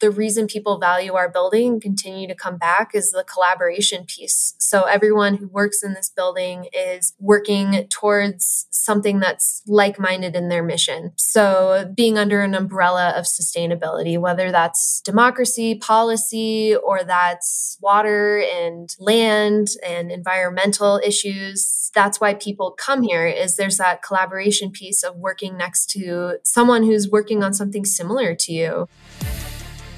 the 0.00 0.10
reason 0.10 0.46
people 0.46 0.78
value 0.78 1.14
our 1.14 1.28
building 1.28 1.74
and 1.74 1.82
continue 1.82 2.28
to 2.28 2.34
come 2.34 2.56
back 2.56 2.90
is 2.94 3.10
the 3.10 3.24
collaboration 3.24 4.04
piece. 4.04 4.54
So 4.58 4.82
everyone 4.82 5.36
who 5.36 5.48
works 5.48 5.82
in 5.82 5.94
this 5.94 6.10
building 6.10 6.68
is 6.72 7.14
working 7.18 7.86
towards 7.88 8.66
something 8.70 9.20
that's 9.20 9.62
like 9.66 9.98
minded 9.98 10.36
in 10.36 10.48
their 10.48 10.62
mission. 10.62 11.12
So 11.16 11.90
being 11.94 12.18
under 12.18 12.42
an 12.42 12.54
umbrella 12.54 13.14
of 13.16 13.24
sustainability, 13.24 14.18
whether 14.18 14.52
that's 14.52 15.00
democracy, 15.00 15.76
policy, 15.76 16.76
or 16.76 17.02
that's 17.02 17.78
water 17.80 18.38
and 18.38 18.94
land 18.98 19.68
and 19.86 20.10
environmental 20.12 21.00
issues, 21.04 21.90
that's 21.94 22.20
why 22.20 22.34
people 22.34 22.72
come 22.72 23.02
here 23.02 23.26
is 23.26 23.56
there's 23.56 23.78
that 23.78 24.02
collaboration 24.02 24.70
piece 24.70 25.02
of 25.02 25.16
working 25.16 25.56
next 25.56 25.86
to 25.90 26.38
someone 26.44 26.84
who's 26.84 27.10
working 27.10 27.42
on 27.42 27.54
something 27.54 27.84
similar 27.84 28.34
to 28.34 28.52
you. 28.52 28.88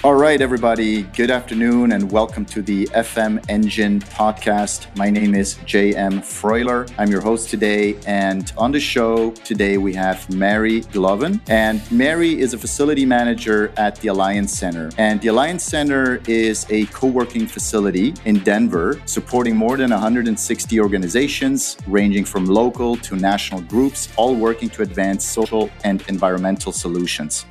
All 0.09 0.15
right, 0.15 0.41
everybody. 0.41 1.03
Good 1.03 1.31
afternoon 1.31 1.93
and 1.93 2.11
welcome 2.11 2.47
to 2.47 2.63
the 2.63 2.87
FM 2.87 3.45
Engine 3.51 4.01
podcast. 4.01 4.87
My 4.97 5.11
name 5.11 5.35
is 5.35 5.57
JM 5.67 6.21
Freuler. 6.21 6.91
I'm 6.97 7.11
your 7.11 7.21
host 7.21 7.51
today. 7.51 7.99
And 8.07 8.51
on 8.57 8.73
the 8.73 8.81
show 8.81 9.33
today, 9.33 9.77
we 9.77 9.93
have 9.93 10.27
Mary 10.31 10.81
Gloven. 10.81 11.43
And 11.51 11.83
Mary 11.93 12.41
is 12.41 12.55
a 12.55 12.59
facility 12.59 13.05
manager 13.05 13.71
at 13.77 13.97
the 13.97 14.09
Alliance 14.09 14.51
Center. 14.51 14.89
And 14.97 15.21
the 15.21 15.29
Alliance 15.29 15.63
Center 15.63 16.23
is 16.27 16.65
a 16.71 16.87
co 16.87 17.09
working 17.09 17.47
facility 17.47 18.15
in 18.25 18.39
Denver 18.39 19.03
supporting 19.05 19.57
more 19.57 19.77
than 19.77 19.91
160 19.91 20.81
organizations, 20.81 21.77
ranging 21.87 22.25
from 22.25 22.47
local 22.47 22.97
to 22.97 23.15
national 23.15 23.61
groups, 23.61 24.09
all 24.17 24.35
working 24.35 24.71
to 24.71 24.81
advance 24.81 25.27
social 25.27 25.69
and 25.85 26.03
environmental 26.09 26.73
solutions. 26.73 27.45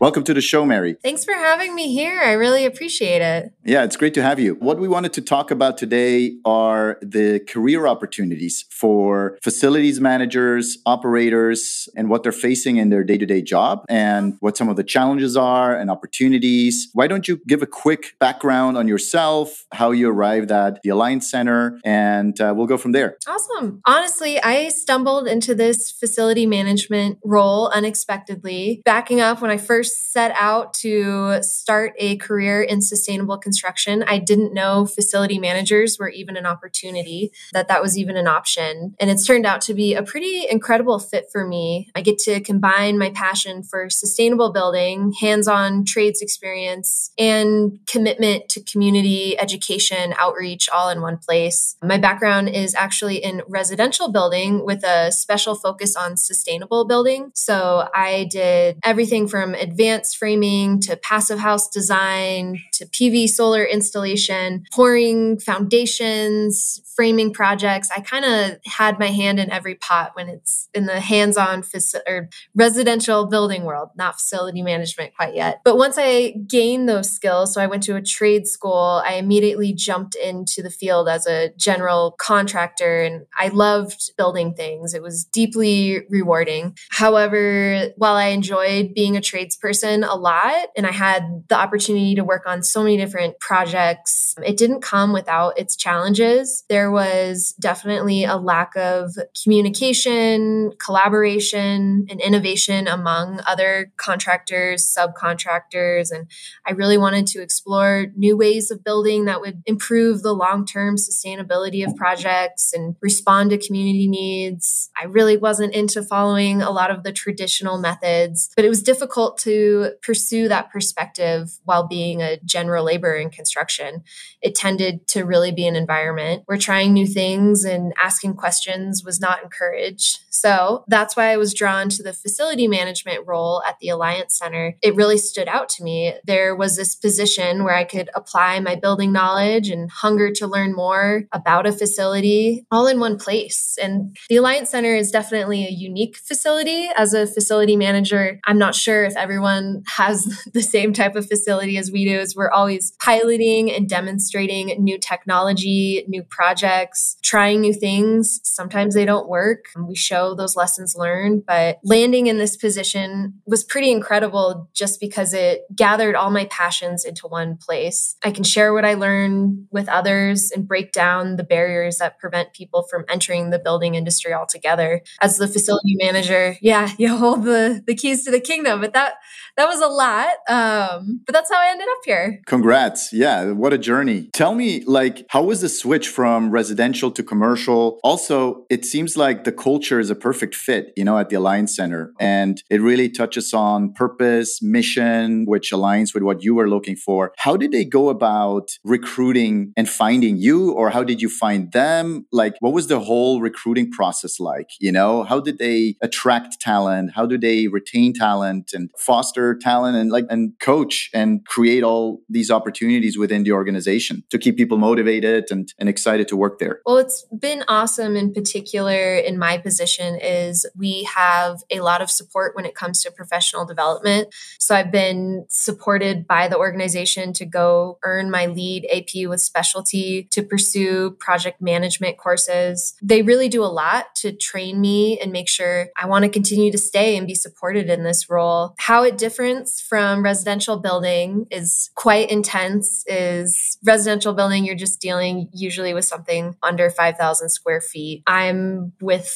Welcome 0.00 0.24
to 0.24 0.32
the 0.32 0.40
show, 0.40 0.64
Mary. 0.64 0.96
Thanks 1.02 1.26
for 1.26 1.34
having 1.34 1.74
me 1.74 1.92
here. 1.92 2.22
I 2.22 2.32
really 2.32 2.64
appreciate 2.64 3.20
it. 3.20 3.52
Yeah, 3.66 3.84
it's 3.84 3.98
great 3.98 4.14
to 4.14 4.22
have 4.22 4.40
you. 4.40 4.54
What 4.54 4.78
we 4.78 4.88
wanted 4.88 5.12
to 5.12 5.20
talk 5.20 5.50
about 5.50 5.76
today 5.76 6.38
are 6.46 6.98
the 7.02 7.40
career 7.40 7.86
opportunities 7.86 8.64
for 8.70 9.36
facilities 9.42 10.00
managers, 10.00 10.78
operators, 10.86 11.86
and 11.94 12.08
what 12.08 12.22
they're 12.22 12.32
facing 12.32 12.78
in 12.78 12.88
their 12.88 13.04
day 13.04 13.18
to 13.18 13.26
day 13.26 13.42
job 13.42 13.84
and 13.90 14.38
what 14.40 14.56
some 14.56 14.70
of 14.70 14.76
the 14.76 14.84
challenges 14.84 15.36
are 15.36 15.76
and 15.76 15.90
opportunities. 15.90 16.88
Why 16.94 17.06
don't 17.06 17.28
you 17.28 17.38
give 17.46 17.60
a 17.60 17.66
quick 17.66 18.14
background 18.18 18.78
on 18.78 18.88
yourself, 18.88 19.66
how 19.72 19.90
you 19.90 20.08
arrived 20.08 20.50
at 20.50 20.80
the 20.82 20.88
Alliance 20.88 21.30
Center, 21.30 21.78
and 21.84 22.40
uh, 22.40 22.54
we'll 22.56 22.66
go 22.66 22.78
from 22.78 22.92
there. 22.92 23.18
Awesome. 23.28 23.82
Honestly, 23.84 24.42
I 24.42 24.70
stumbled 24.70 25.28
into 25.28 25.54
this 25.54 25.90
facility 25.90 26.46
management 26.46 27.18
role 27.22 27.68
unexpectedly. 27.68 28.80
Backing 28.86 29.20
up 29.20 29.42
when 29.42 29.50
I 29.50 29.58
first 29.58 29.89
set 29.98 30.32
out 30.38 30.72
to 30.74 31.42
start 31.42 31.94
a 31.98 32.16
career 32.16 32.62
in 32.62 32.80
sustainable 32.80 33.38
construction, 33.38 34.04
I 34.06 34.18
didn't 34.18 34.54
know 34.54 34.86
facility 34.86 35.38
managers 35.38 35.98
were 35.98 36.08
even 36.08 36.36
an 36.36 36.46
opportunity, 36.46 37.32
that 37.52 37.68
that 37.68 37.82
was 37.82 37.98
even 37.98 38.16
an 38.16 38.26
option. 38.26 38.94
And 39.00 39.10
it's 39.10 39.26
turned 39.26 39.46
out 39.46 39.60
to 39.62 39.74
be 39.74 39.94
a 39.94 40.02
pretty 40.02 40.46
incredible 40.50 40.98
fit 40.98 41.26
for 41.32 41.46
me. 41.46 41.90
I 41.94 42.00
get 42.00 42.18
to 42.20 42.40
combine 42.40 42.98
my 42.98 43.10
passion 43.10 43.62
for 43.62 43.90
sustainable 43.90 44.52
building, 44.52 45.12
hands 45.20 45.48
on 45.48 45.84
trades 45.84 46.22
experience, 46.22 47.10
and 47.18 47.78
commitment 47.86 48.48
to 48.50 48.62
community 48.62 49.38
education, 49.38 50.14
outreach 50.18 50.68
all 50.68 50.88
in 50.88 51.00
one 51.00 51.18
place. 51.18 51.76
My 51.82 51.98
background 51.98 52.48
is 52.48 52.74
actually 52.74 53.16
in 53.16 53.42
residential 53.48 54.10
building 54.10 54.64
with 54.64 54.84
a 54.84 55.12
special 55.12 55.54
focus 55.54 55.96
on 55.96 56.16
sustainable 56.16 56.86
building. 56.86 57.30
So 57.34 57.88
I 57.94 58.28
did 58.30 58.78
everything 58.84 59.28
from 59.28 59.54
advanced 59.54 59.79
advanced 59.80 60.18
framing 60.18 60.78
to 60.78 60.96
passive 60.96 61.38
house 61.38 61.68
design 61.68 62.60
to 62.72 62.84
PV 62.86 63.28
solar 63.28 63.64
installation, 63.64 64.64
pouring 64.72 65.38
foundations, 65.38 66.82
framing 66.94 67.32
projects. 67.32 67.88
I 67.96 68.00
kind 68.00 68.26
of 68.26 68.58
had 68.66 68.98
my 68.98 69.06
hand 69.06 69.40
in 69.40 69.50
every 69.50 69.74
pot 69.74 70.10
when 70.14 70.28
it's 70.28 70.68
in 70.74 70.84
the 70.84 71.00
hands-on 71.00 71.62
faci- 71.62 72.06
or 72.06 72.28
residential 72.54 73.26
building 73.26 73.64
world, 73.64 73.88
not 73.96 74.16
facility 74.16 74.60
management 74.60 75.14
quite 75.16 75.34
yet. 75.34 75.60
But 75.64 75.78
once 75.78 75.96
I 75.98 76.34
gained 76.46 76.86
those 76.86 77.10
skills, 77.10 77.54
so 77.54 77.62
I 77.62 77.66
went 77.66 77.82
to 77.84 77.96
a 77.96 78.02
trade 78.02 78.46
school, 78.46 79.02
I 79.06 79.14
immediately 79.14 79.72
jumped 79.72 80.14
into 80.14 80.62
the 80.62 80.70
field 80.70 81.08
as 81.08 81.26
a 81.26 81.52
general 81.56 82.16
contractor 82.20 83.02
and 83.02 83.24
I 83.34 83.48
loved 83.48 84.12
building 84.18 84.52
things. 84.52 84.92
It 84.92 85.02
was 85.02 85.24
deeply 85.24 86.02
rewarding. 86.10 86.76
However, 86.90 87.92
while 87.96 88.16
I 88.16 88.26
enjoyed 88.26 88.92
being 88.94 89.16
a 89.16 89.20
tradesperson 89.20 89.69
a 90.04 90.16
lot 90.16 90.68
and 90.76 90.86
I 90.86 90.92
had 90.92 91.44
the 91.48 91.56
opportunity 91.56 92.14
to 92.16 92.24
work 92.24 92.42
on 92.46 92.62
so 92.62 92.82
many 92.82 92.96
different 92.96 93.38
projects, 93.38 94.34
it 94.44 94.56
didn't 94.56 94.80
come 94.80 95.12
without 95.12 95.58
its 95.58 95.76
challenges. 95.76 96.64
There 96.68 96.80
there 96.80 96.90
was 96.90 97.54
definitely 97.60 98.24
a 98.24 98.38
lack 98.38 98.74
of 98.74 99.12
communication, 99.44 100.72
collaboration, 100.84 102.06
and 102.08 102.20
innovation 102.22 102.88
among 102.88 103.40
other 103.46 103.92
contractors, 103.98 104.90
subcontractors. 104.98 106.10
And 106.10 106.26
I 106.66 106.72
really 106.72 106.96
wanted 106.96 107.26
to 107.28 107.42
explore 107.42 108.06
new 108.16 108.34
ways 108.34 108.70
of 108.70 108.82
building 108.82 109.26
that 109.26 109.42
would 109.42 109.62
improve 109.66 110.22
the 110.22 110.32
long 110.32 110.64
term 110.64 110.96
sustainability 110.96 111.86
of 111.86 111.94
projects 111.96 112.72
and 112.72 112.96
respond 113.02 113.50
to 113.50 113.58
community 113.58 114.08
needs. 114.08 114.88
I 115.00 115.04
really 115.04 115.36
wasn't 115.36 115.74
into 115.74 116.02
following 116.02 116.62
a 116.62 116.70
lot 116.70 116.90
of 116.90 117.02
the 117.02 117.12
traditional 117.12 117.78
methods, 117.78 118.48
but 118.56 118.64
it 118.64 118.70
was 118.70 118.82
difficult 118.82 119.36
to 119.40 119.59
pursue 120.02 120.48
that 120.48 120.70
perspective 120.70 121.58
while 121.64 121.86
being 121.86 122.22
a 122.22 122.38
general 122.44 122.84
laborer 122.84 123.16
in 123.16 123.30
construction. 123.30 124.02
It 124.40 124.54
tended 124.54 125.06
to 125.08 125.24
really 125.24 125.52
be 125.52 125.66
an 125.66 125.76
environment 125.76 126.42
where 126.46 126.58
trying 126.58 126.92
new 126.92 127.06
things 127.06 127.64
and 127.64 127.92
asking 128.02 128.34
questions 128.34 129.02
was 129.04 129.20
not 129.20 129.42
encouraged. 129.42 130.20
So 130.30 130.84
that's 130.88 131.16
why 131.16 131.32
I 131.32 131.36
was 131.36 131.52
drawn 131.52 131.88
to 131.90 132.02
the 132.02 132.12
facility 132.12 132.68
management 132.68 133.26
role 133.26 133.62
at 133.68 133.78
the 133.80 133.88
Alliance 133.88 134.38
Center. 134.38 134.76
It 134.80 134.94
really 134.94 135.18
stood 135.18 135.48
out 135.48 135.68
to 135.70 135.82
me. 135.82 136.14
There 136.24 136.54
was 136.54 136.76
this 136.76 136.94
position 136.94 137.64
where 137.64 137.74
I 137.74 137.84
could 137.84 138.10
apply 138.14 138.60
my 138.60 138.76
building 138.76 139.12
knowledge 139.12 139.68
and 139.68 139.90
hunger 139.90 140.30
to 140.32 140.46
learn 140.46 140.74
more 140.74 141.24
about 141.32 141.66
a 141.66 141.72
facility 141.72 142.64
all 142.70 142.86
in 142.86 143.00
one 143.00 143.18
place. 143.18 143.76
And 143.82 144.16
the 144.28 144.36
Alliance 144.36 144.70
Center 144.70 144.94
is 144.94 145.10
definitely 145.10 145.66
a 145.66 145.70
unique 145.70 146.16
facility. 146.16 146.88
As 146.96 147.12
a 147.12 147.26
facility 147.26 147.76
manager, 147.76 148.38
I'm 148.44 148.58
not 148.58 148.74
sure 148.74 149.04
if 149.04 149.16
everyone 149.16 149.82
has 149.96 150.24
the 150.54 150.62
same 150.62 150.92
type 150.92 151.16
of 151.16 151.26
facility 151.26 151.76
as 151.76 151.90
we 151.90 152.04
do, 152.04 152.18
as 152.18 152.36
we're 152.36 152.50
always 152.50 152.92
piloting 153.02 153.70
and 153.70 153.88
demonstrating 153.88 154.76
new 154.78 154.98
technology, 154.98 156.04
new 156.06 156.22
projects 156.22 157.16
trying 157.22 157.60
new 157.60 157.72
things. 157.72 158.40
Sometimes 158.44 158.94
they 158.94 159.04
don't 159.04 159.28
work. 159.28 159.66
We 159.76 159.96
show 159.96 160.19
those 160.34 160.56
lessons 160.56 160.94
learned, 160.96 161.44
but 161.46 161.78
landing 161.84 162.26
in 162.26 162.38
this 162.38 162.56
position 162.56 163.34
was 163.46 163.64
pretty 163.64 163.90
incredible 163.90 164.68
just 164.74 165.00
because 165.00 165.34
it 165.34 165.62
gathered 165.74 166.14
all 166.14 166.30
my 166.30 166.46
passions 166.46 167.04
into 167.04 167.26
one 167.26 167.56
place. 167.56 168.16
I 168.24 168.30
can 168.30 168.44
share 168.44 168.72
what 168.72 168.84
I 168.84 168.94
learned 168.94 169.66
with 169.70 169.88
others 169.88 170.50
and 170.50 170.66
break 170.66 170.92
down 170.92 171.36
the 171.36 171.44
barriers 171.44 171.98
that 171.98 172.18
prevent 172.18 172.52
people 172.52 172.86
from 172.90 173.04
entering 173.08 173.50
the 173.50 173.58
building 173.58 173.94
industry 173.94 174.32
altogether. 174.32 175.02
As 175.20 175.38
the 175.38 175.48
facility 175.48 175.96
manager, 176.00 176.56
yeah, 176.60 176.90
you 176.98 177.16
hold 177.16 177.44
the, 177.44 177.82
the 177.86 177.94
keys 177.94 178.24
to 178.24 178.30
the 178.30 178.40
kingdom, 178.40 178.80
but 178.80 178.92
that 178.92 179.14
that 179.56 179.66
was 179.66 179.80
a 179.80 179.88
lot. 179.88 180.28
Um, 180.48 181.20
but 181.26 181.32
that's 181.32 181.50
how 181.52 181.60
I 181.60 181.70
ended 181.70 181.88
up 181.90 181.98
here. 182.04 182.40
Congrats. 182.46 183.12
Yeah, 183.12 183.52
what 183.52 183.72
a 183.72 183.78
journey. 183.78 184.30
Tell 184.32 184.54
me, 184.54 184.82
like, 184.84 185.26
how 185.28 185.42
was 185.42 185.60
the 185.60 185.68
switch 185.68 186.08
from 186.08 186.50
residential 186.50 187.10
to 187.12 187.22
commercial? 187.22 187.98
Also, 188.02 188.64
it 188.70 188.84
seems 188.84 189.16
like 189.16 189.44
the 189.44 189.52
culture 189.52 190.00
is 190.00 190.09
a 190.10 190.14
perfect 190.14 190.54
fit, 190.54 190.92
you 190.96 191.04
know, 191.04 191.18
at 191.18 191.28
the 191.28 191.36
Alliance 191.36 191.74
Center. 191.74 192.12
Oh. 192.12 192.16
And 192.20 192.62
it 192.70 192.80
really 192.80 193.08
touches 193.08 193.54
on 193.54 193.92
purpose, 193.92 194.60
mission, 194.62 195.44
which 195.46 195.72
aligns 195.72 196.14
with 196.14 196.22
what 196.22 196.42
you 196.42 196.54
were 196.54 196.68
looking 196.68 196.96
for. 196.96 197.32
How 197.38 197.56
did 197.56 197.72
they 197.72 197.84
go 197.84 198.08
about 198.08 198.70
recruiting 198.84 199.72
and 199.76 199.88
finding 199.88 200.36
you, 200.36 200.72
or 200.72 200.90
how 200.90 201.04
did 201.04 201.22
you 201.22 201.28
find 201.28 201.72
them? 201.72 202.26
Like, 202.32 202.54
what 202.60 202.72
was 202.72 202.88
the 202.88 203.00
whole 203.00 203.40
recruiting 203.40 203.90
process 203.90 204.40
like? 204.40 204.70
You 204.80 204.92
know, 204.92 205.24
how 205.24 205.40
did 205.40 205.58
they 205.58 205.96
attract 206.02 206.60
talent? 206.60 207.12
How 207.14 207.26
do 207.26 207.38
they 207.38 207.68
retain 207.68 208.12
talent 208.12 208.70
and 208.72 208.90
foster? 208.98 209.20
foster 209.20 209.54
talent 209.54 209.96
and 209.96 210.10
like 210.10 210.26
and 210.30 210.52
coach 210.60 211.10
and 211.12 211.44
create 211.46 211.82
all 211.82 212.20
these 212.28 212.50
opportunities 212.50 213.18
within 213.18 213.42
the 213.44 213.52
organization 213.52 214.22
to 214.30 214.38
keep 214.38 214.56
people 214.56 214.78
motivated 214.78 215.44
and, 215.50 215.72
and 215.78 215.88
excited 215.88 216.26
to 216.28 216.36
work 216.36 216.58
there? 216.58 216.80
Well, 216.86 216.98
it's 216.98 217.26
been 217.38 217.62
awesome 217.68 218.16
in 218.16 218.32
particular 218.32 219.16
in 219.16 219.38
my 219.38 219.58
position 219.58 219.99
organization 220.00 220.18
is 220.20 220.66
we 220.76 221.04
have 221.04 221.62
a 221.70 221.80
lot 221.80 222.02
of 222.02 222.10
support 222.10 222.54
when 222.56 222.64
it 222.64 222.74
comes 222.74 223.02
to 223.02 223.10
professional 223.10 223.64
development. 223.64 224.28
So 224.58 224.74
I've 224.74 224.90
been 224.90 225.46
supported 225.48 226.26
by 226.26 226.48
the 226.48 226.58
organization 226.58 227.32
to 227.34 227.44
go 227.44 227.98
earn 228.02 228.30
my 228.30 228.46
LEED 228.46 228.86
AP 228.92 229.28
with 229.28 229.40
specialty, 229.40 230.24
to 230.30 230.42
pursue 230.42 231.12
project 231.12 231.60
management 231.60 232.16
courses. 232.16 232.94
They 233.02 233.22
really 233.22 233.48
do 233.48 233.62
a 233.62 233.66
lot 233.66 234.14
to 234.16 234.32
train 234.32 234.80
me 234.80 235.18
and 235.18 235.32
make 235.32 235.48
sure 235.48 235.88
I 236.00 236.06
want 236.06 236.24
to 236.24 236.28
continue 236.28 236.72
to 236.72 236.78
stay 236.78 237.16
and 237.16 237.26
be 237.26 237.34
supported 237.34 237.88
in 237.88 238.04
this 238.04 238.28
role. 238.30 238.74
How 238.78 239.04
it 239.04 239.18
differs 239.18 239.80
from 239.80 240.22
residential 240.22 240.78
building 240.78 241.46
is 241.50 241.90
quite 241.94 242.30
intense 242.30 243.04
is 243.06 243.78
residential 243.84 244.34
building 244.34 244.64
you're 244.64 244.74
just 244.74 245.00
dealing 245.00 245.48
usually 245.52 245.94
with 245.94 246.04
something 246.04 246.56
under 246.62 246.90
5000 246.90 247.48
square 247.48 247.80
feet. 247.80 248.22
I'm 248.26 248.92
with 249.00 249.26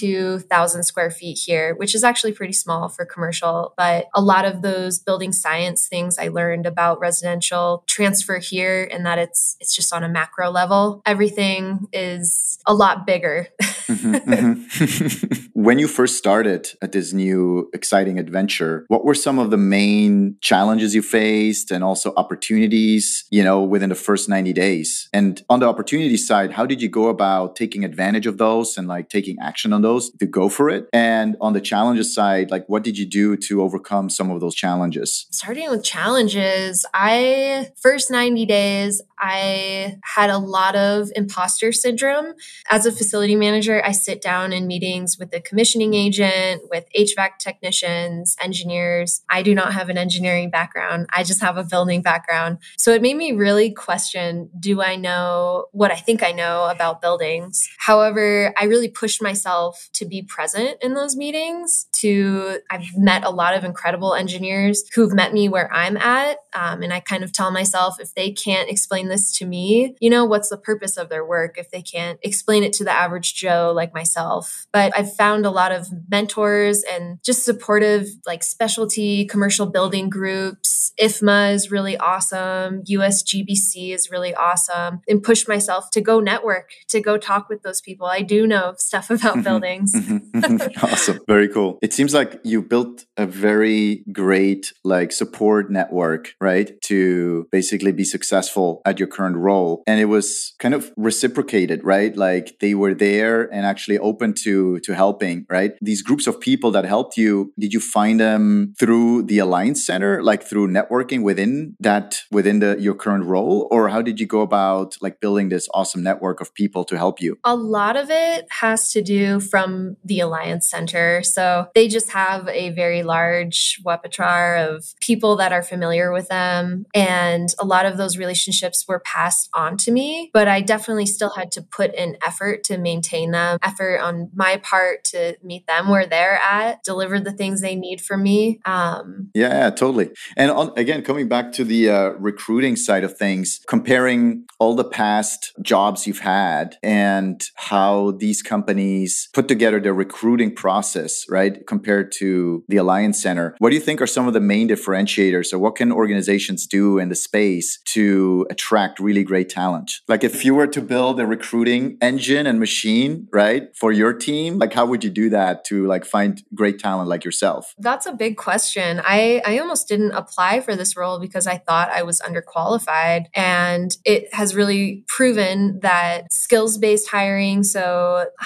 42,000 0.00 0.84
square 0.84 1.10
feet 1.10 1.38
here, 1.38 1.74
which 1.74 1.94
is 1.94 2.02
actually 2.02 2.32
pretty 2.32 2.52
small 2.52 2.88
for 2.88 3.04
commercial, 3.04 3.74
but 3.76 4.06
a 4.14 4.22
lot 4.22 4.44
of 4.44 4.62
those 4.62 4.98
building 4.98 5.32
science 5.32 5.86
things 5.86 6.18
I 6.18 6.28
learned 6.28 6.66
about 6.66 7.00
residential 7.00 7.84
transfer 7.86 8.38
here 8.38 8.88
and 8.90 9.04
that 9.04 9.18
it's 9.18 9.56
it's 9.60 9.76
just 9.76 9.92
on 9.92 10.02
a 10.02 10.08
macro 10.08 10.50
level. 10.50 11.02
Everything 11.04 11.86
is 11.92 12.58
a 12.66 12.72
lot 12.72 13.06
bigger. 13.06 13.48
mm-hmm, 13.60 14.14
mm-hmm. 14.32 15.46
when 15.60 15.78
you 15.78 15.88
first 15.88 16.16
started 16.16 16.70
at 16.80 16.92
this 16.92 17.12
new 17.12 17.68
exciting 17.74 18.18
adventure, 18.18 18.84
what 18.88 19.04
were 19.04 19.14
some 19.14 19.38
of 19.38 19.50
the 19.50 19.58
main 19.58 20.36
challenges 20.40 20.94
you 20.94 21.02
faced 21.02 21.70
and 21.70 21.84
also 21.84 22.14
opportunities, 22.16 23.24
you 23.30 23.44
know, 23.44 23.62
within 23.62 23.90
the 23.90 23.94
first 23.94 24.28
90 24.28 24.52
days? 24.52 25.08
And 25.12 25.42
on 25.50 25.60
the 25.60 25.66
opportunity 25.66 26.16
side, 26.16 26.52
how 26.52 26.64
did 26.64 26.80
you 26.80 26.88
go 26.88 27.08
about 27.08 27.56
taking 27.56 27.84
advantage 27.84 28.26
of 28.26 28.38
those 28.38 28.78
and 28.78 28.88
like 28.88 29.08
taking 29.10 29.36
action 29.40 29.72
on 29.72 29.82
those 29.82 29.89
to 29.98 30.26
go 30.26 30.48
for 30.48 30.70
it? 30.70 30.88
And 30.92 31.36
on 31.40 31.52
the 31.52 31.60
challenges 31.60 32.14
side, 32.14 32.50
like 32.50 32.68
what 32.68 32.84
did 32.84 32.96
you 32.98 33.06
do 33.06 33.36
to 33.36 33.62
overcome 33.62 34.08
some 34.10 34.30
of 34.30 34.40
those 34.40 34.54
challenges? 34.54 35.26
Starting 35.30 35.70
with 35.70 35.82
challenges, 35.82 36.86
I 36.94 37.70
first 37.80 38.10
90 38.10 38.46
days, 38.46 39.02
I 39.18 39.98
had 40.02 40.30
a 40.30 40.38
lot 40.38 40.76
of 40.76 41.10
imposter 41.14 41.72
syndrome. 41.72 42.34
As 42.70 42.86
a 42.86 42.92
facility 42.92 43.36
manager, 43.36 43.82
I 43.84 43.92
sit 43.92 44.22
down 44.22 44.52
in 44.52 44.66
meetings 44.66 45.18
with 45.18 45.30
the 45.30 45.40
commissioning 45.40 45.92
agent, 45.92 46.62
with 46.70 46.86
HVAC 46.96 47.38
technicians, 47.38 48.36
engineers. 48.40 49.22
I 49.28 49.42
do 49.42 49.54
not 49.54 49.74
have 49.74 49.90
an 49.90 49.98
engineering 49.98 50.50
background. 50.50 51.06
I 51.12 51.22
just 51.22 51.42
have 51.42 51.58
a 51.58 51.64
building 51.64 52.00
background. 52.00 52.58
So 52.78 52.92
it 52.92 53.02
made 53.02 53.16
me 53.16 53.32
really 53.32 53.70
question 53.70 54.50
do 54.58 54.80
I 54.82 54.96
know 54.96 55.66
what 55.72 55.90
I 55.90 55.96
think 55.96 56.22
I 56.22 56.32
know 56.32 56.64
about 56.70 57.02
buildings? 57.02 57.68
However, 57.78 58.52
I 58.58 58.64
really 58.64 58.88
pushed 58.88 59.22
myself 59.22 59.79
to 59.94 60.04
be 60.04 60.22
present 60.22 60.78
in 60.82 60.94
those 60.94 61.16
meetings. 61.16 61.86
To 62.00 62.58
I've 62.70 62.96
met 62.96 63.24
a 63.24 63.30
lot 63.30 63.54
of 63.54 63.64
incredible 63.64 64.14
engineers 64.14 64.84
who've 64.94 65.12
met 65.12 65.32
me 65.32 65.48
where 65.48 65.72
I'm 65.72 65.96
at. 65.96 66.38
Um, 66.52 66.82
and 66.82 66.92
I 66.92 67.00
kind 67.00 67.22
of 67.22 67.32
tell 67.32 67.50
myself 67.50 68.00
if 68.00 68.14
they 68.14 68.30
can't 68.32 68.68
explain 68.68 69.08
this 69.08 69.36
to 69.38 69.46
me, 69.46 69.94
you 70.00 70.10
know, 70.10 70.24
what's 70.24 70.48
the 70.48 70.56
purpose 70.56 70.96
of 70.96 71.08
their 71.08 71.24
work 71.24 71.58
if 71.58 71.70
they 71.70 71.82
can't 71.82 72.18
explain 72.22 72.64
it 72.64 72.72
to 72.74 72.84
the 72.84 72.90
average 72.90 73.34
Joe 73.34 73.72
like 73.74 73.94
myself? 73.94 74.66
But 74.72 74.96
I've 74.96 75.14
found 75.14 75.46
a 75.46 75.50
lot 75.50 75.72
of 75.72 75.88
mentors 76.08 76.82
and 76.84 77.22
just 77.22 77.44
supportive, 77.44 78.08
like 78.26 78.42
specialty 78.42 79.24
commercial 79.26 79.66
building 79.66 80.08
groups. 80.08 80.92
IFMA 81.00 81.54
is 81.54 81.70
really 81.70 81.96
awesome. 81.96 82.82
USGBC 82.84 83.94
is 83.94 84.10
really 84.10 84.34
awesome. 84.34 85.00
And 85.08 85.22
push 85.22 85.46
myself 85.46 85.90
to 85.92 86.00
go 86.00 86.20
network, 86.20 86.72
to 86.88 87.00
go 87.00 87.16
talk 87.16 87.48
with 87.48 87.62
those 87.62 87.80
people. 87.80 88.06
I 88.06 88.22
do 88.22 88.46
know 88.46 88.74
stuff 88.76 89.10
about 89.10 89.34
mm-hmm. 89.34 89.42
buildings. 89.42 89.92
Mm-hmm. 89.94 90.84
awesome. 90.84 91.20
Very 91.26 91.48
cool. 91.48 91.78
It 91.82 91.89
seems 91.92 92.14
like 92.14 92.40
you 92.44 92.62
built 92.62 93.04
a 93.16 93.26
very 93.26 94.04
great 94.12 94.72
like 94.84 95.12
support 95.12 95.70
network, 95.70 96.34
right? 96.40 96.80
To 96.82 97.46
basically 97.52 97.92
be 97.92 98.04
successful 98.04 98.82
at 98.84 98.98
your 98.98 99.08
current 99.08 99.36
role. 99.36 99.82
And 99.86 100.00
it 100.00 100.06
was 100.06 100.54
kind 100.58 100.74
of 100.74 100.92
reciprocated, 100.96 101.84
right? 101.84 102.16
Like 102.16 102.56
they 102.60 102.74
were 102.74 102.94
there 102.94 103.52
and 103.52 103.64
actually 103.66 103.98
open 103.98 104.34
to 104.44 104.80
to 104.80 104.94
helping, 104.94 105.46
right? 105.50 105.72
These 105.80 106.02
groups 106.02 106.26
of 106.26 106.40
people 106.40 106.70
that 106.72 106.84
helped 106.84 107.16
you, 107.16 107.52
did 107.58 107.72
you 107.72 107.80
find 107.80 108.20
them 108.20 108.74
through 108.78 109.24
the 109.24 109.38
Alliance 109.38 109.84
Center, 109.84 110.22
like 110.22 110.42
through 110.42 110.68
networking 110.68 111.22
within 111.22 111.76
that 111.80 112.22
within 112.30 112.60
the 112.60 112.76
your 112.78 112.94
current 112.94 113.24
role? 113.24 113.68
Or 113.70 113.88
how 113.88 114.02
did 114.02 114.20
you 114.20 114.26
go 114.26 114.40
about 114.40 114.96
like 115.00 115.20
building 115.20 115.48
this 115.48 115.68
awesome 115.74 116.02
network 116.02 116.40
of 116.40 116.54
people 116.54 116.84
to 116.84 116.96
help 116.96 117.20
you? 117.20 117.38
A 117.44 117.56
lot 117.56 117.96
of 117.96 118.10
it 118.10 118.46
has 118.60 118.90
to 118.92 119.02
do 119.02 119.40
from 119.40 119.96
the 120.04 120.20
Alliance 120.20 120.68
Center. 120.68 121.22
So 121.22 121.68
they 121.74 121.79
just 121.88 122.12
have 122.12 122.48
a 122.48 122.70
very 122.70 123.02
large 123.02 123.80
repertoire 123.84 124.56
of 124.56 124.84
people 125.00 125.36
that 125.36 125.52
are 125.52 125.62
familiar 125.62 126.12
with 126.12 126.28
them. 126.28 126.86
And 126.94 127.48
a 127.58 127.64
lot 127.64 127.86
of 127.86 127.96
those 127.96 128.16
relationships 128.16 128.86
were 128.88 129.00
passed 129.00 129.48
on 129.54 129.76
to 129.78 129.92
me, 129.92 130.30
but 130.32 130.48
I 130.48 130.60
definitely 130.60 131.06
still 131.06 131.30
had 131.30 131.52
to 131.52 131.62
put 131.62 131.94
in 131.94 132.16
effort 132.26 132.64
to 132.64 132.78
maintain 132.78 133.30
them, 133.30 133.58
effort 133.62 133.98
on 133.98 134.30
my 134.34 134.56
part 134.58 135.04
to 135.04 135.36
meet 135.42 135.66
them 135.66 135.88
where 135.88 136.06
they're 136.06 136.38
at, 136.38 136.82
deliver 136.84 137.20
the 137.20 137.32
things 137.32 137.60
they 137.60 137.74
need 137.74 138.00
from 138.00 138.22
me. 138.22 138.60
Um, 138.64 139.30
yeah, 139.34 139.60
yeah, 139.60 139.70
totally. 139.70 140.10
And 140.36 140.50
on, 140.50 140.72
again, 140.76 141.02
coming 141.02 141.28
back 141.28 141.52
to 141.52 141.64
the 141.64 141.90
uh, 141.90 142.08
recruiting 142.10 142.76
side 142.76 143.04
of 143.04 143.16
things, 143.16 143.60
comparing 143.66 144.44
all 144.58 144.74
the 144.74 144.84
past 144.84 145.52
jobs 145.62 146.06
you've 146.06 146.20
had 146.20 146.76
and 146.82 147.42
how 147.56 148.12
these 148.12 148.42
companies 148.42 149.28
put 149.32 149.48
together 149.48 149.80
their 149.80 149.94
recruiting 149.94 150.54
process, 150.54 151.24
right, 151.28 151.66
compared 151.74 152.10
to 152.20 152.64
the 152.72 152.78
Alliance 152.84 153.18
Center, 153.26 153.46
what 153.62 153.70
do 153.70 153.76
you 153.78 153.84
think 153.86 153.98
are 154.02 154.12
some 154.16 154.26
of 154.26 154.34
the 154.38 154.46
main 154.54 154.66
differentiators, 154.74 155.48
or 155.52 155.58
what 155.64 155.74
can 155.76 155.88
organizations 156.02 156.60
do 156.78 156.84
in 157.02 157.08
the 157.12 157.20
space 157.28 157.68
to 157.94 158.46
attract 158.54 158.94
really 159.08 159.24
great 159.30 159.48
talent? 159.60 159.88
Like 160.12 160.24
if 160.30 160.44
you 160.44 160.52
were 160.58 160.70
to 160.76 160.82
build 160.92 161.20
a 161.20 161.26
recruiting 161.36 161.82
engine 162.10 162.44
and 162.50 162.58
machine, 162.58 163.10
right, 163.32 163.64
for 163.80 163.90
your 164.00 164.12
team, 164.28 164.58
like 164.62 164.74
how 164.78 164.84
would 164.90 165.02
you 165.06 165.12
do 165.22 165.26
that 165.38 165.64
to 165.68 165.86
like 165.86 166.04
find 166.04 166.42
great 166.60 166.78
talent 166.86 167.08
like 167.08 167.24
yourself? 167.28 167.62
That's 167.78 168.06
a 168.06 168.14
big 168.24 168.34
question. 168.36 168.90
I 169.16 169.20
I 169.50 169.58
almost 169.62 169.84
didn't 169.92 170.12
apply 170.22 170.52
for 170.66 170.74
this 170.80 170.92
role 171.00 171.18
because 171.26 171.46
I 171.54 171.56
thought 171.66 171.88
I 172.00 172.02
was 172.10 172.18
underqualified 172.28 173.22
and 173.34 173.90
it 174.04 174.22
has 174.38 174.48
really 174.60 175.04
proven 175.16 175.78
that 175.88 176.32
skills-based 176.44 177.08
hiring, 177.16 177.62
so 177.74 177.84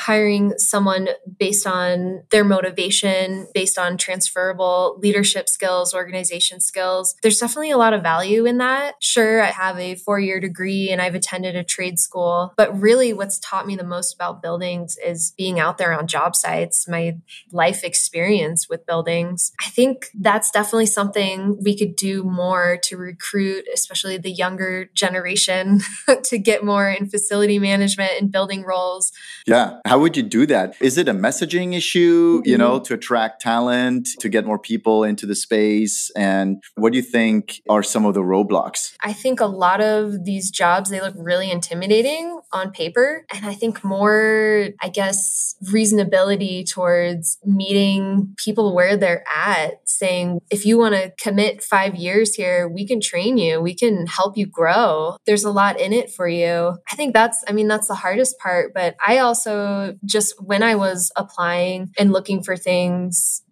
hiring 0.06 0.44
someone 0.73 1.05
based 1.44 1.67
on 1.67 1.97
their 2.32 2.47
motivation, 2.56 3.14
based 3.55 3.79
on 3.79 3.97
transferable 3.97 4.99
leadership 5.03 5.49
skills, 5.49 5.95
organization 5.95 6.61
skills, 6.61 7.15
there's 7.23 7.39
definitely 7.39 7.71
a 7.71 7.77
lot 7.77 7.93
of 7.93 8.03
value 8.03 8.45
in 8.45 8.59
that. 8.59 8.95
Sure, 9.01 9.43
I 9.43 9.51
have 9.51 9.79
a 9.79 9.97
4-year 9.97 10.41
degree 10.41 10.91
and 10.91 11.01
I've 11.01 11.15
attended 11.15 11.57
a 11.57 11.65
trade 11.65 11.99
school, 11.99 12.53
but 12.57 12.79
really 12.79 13.13
what's 13.13 13.39
taught 13.39 13.67
me 13.67 13.77
the 13.77 13.85
most 13.85 14.15
about 14.15 14.43
buildings 14.43 14.97
is 15.05 15.33
being 15.37 15.59
out 15.61 15.79
there 15.79 15.97
on 15.97 16.07
job 16.07 16.37
sites, 16.37 16.89
my 16.89 17.19
life 17.53 17.85
experience 17.85 18.69
with 18.69 18.87
buildings. 18.87 19.53
I 19.61 19.71
think 19.71 20.11
that's 20.15 20.51
definitely 20.51 20.87
something 20.87 21.59
we 21.63 21.77
could 21.77 21.97
do 21.97 22.23
more 22.23 22.79
to 22.85 22.97
recruit, 22.97 23.67
especially 23.73 24.19
the 24.19 24.31
younger 24.31 24.87
generation, 24.95 25.81
to 26.25 26.39
get 26.39 26.65
more 26.65 26.89
in 26.91 27.09
facility 27.09 27.59
management 27.59 28.13
and 28.21 28.31
building 28.31 28.63
roles. 28.63 29.13
Yeah. 29.47 29.81
How 29.85 29.99
would 29.99 30.17
you 30.17 30.23
do 30.23 30.47
that? 30.47 30.75
Is 30.81 30.99
it 30.99 31.09
a 31.09 31.15
messaging 31.15 31.75
issue, 31.75 32.39
mm-hmm. 32.39 32.49
you 32.49 32.59
know, 32.59 32.81
to 32.81 32.97
attract 33.05 33.43
talent, 33.43 34.08
to 34.19 34.29
get 34.31 34.46
more 34.46 34.58
people 34.58 35.05
into 35.05 35.27
the 35.27 35.34
space? 35.34 36.11
And 36.17 36.63
what 36.75 36.93
do 36.93 36.96
you 36.96 37.05
think 37.05 37.61
are 37.69 37.82
some 37.82 38.06
of 38.06 38.15
the 38.15 38.20
roadblocks? 38.20 38.94
I 39.03 39.13
think 39.13 39.41
a 39.41 39.46
lot 39.46 39.82
of 39.82 40.25
these 40.25 40.51
jobs, 40.51 40.89
they 40.89 41.01
look 41.01 41.15
really 41.19 41.51
intimidating 41.51 42.41
on 42.53 42.70
paper. 42.70 43.27
And 43.32 43.44
I 43.44 43.55
think 43.55 43.84
more, 43.84 44.69
I 44.81 44.89
guess, 44.89 45.55
reasonability 45.65 46.69
towards 46.69 47.39
meeting 47.44 48.34
people 48.39 48.75
where 48.75 48.96
they're 48.96 49.25
at, 49.34 49.89
saying, 49.89 50.41
if 50.51 50.65
you 50.65 50.79
want 50.79 50.94
to 50.94 51.13
commit 51.19 51.63
five 51.63 51.94
years 51.94 52.34
here, 52.34 52.69
we 52.69 52.87
can 52.87 53.01
train 53.01 53.37
you, 53.37 53.61
we 53.61 53.75
can 53.75 54.06
help 54.06 54.37
you 54.37 54.46
grow. 54.46 55.17
There's 55.27 55.44
a 55.44 55.51
lot 55.51 55.79
in 55.79 55.93
it 55.93 56.11
for 56.11 56.27
you. 56.27 56.79
I 56.91 56.96
think 56.96 57.13
that's, 57.13 57.44
I 57.49 57.53
mean, 57.53 57.69
that's 57.69 57.89
the 57.89 57.94
hardest 57.94 58.39
part. 58.39 58.73
But 58.73 58.96
I 59.06 59.19
also 59.19 59.96
just, 60.05 60.34
when 60.43 60.63
I 60.63 60.75
was 60.77 61.13
applying 61.17 61.93
and 61.99 62.13
looking 62.13 62.43
for 62.43 62.56
things, 62.56 62.83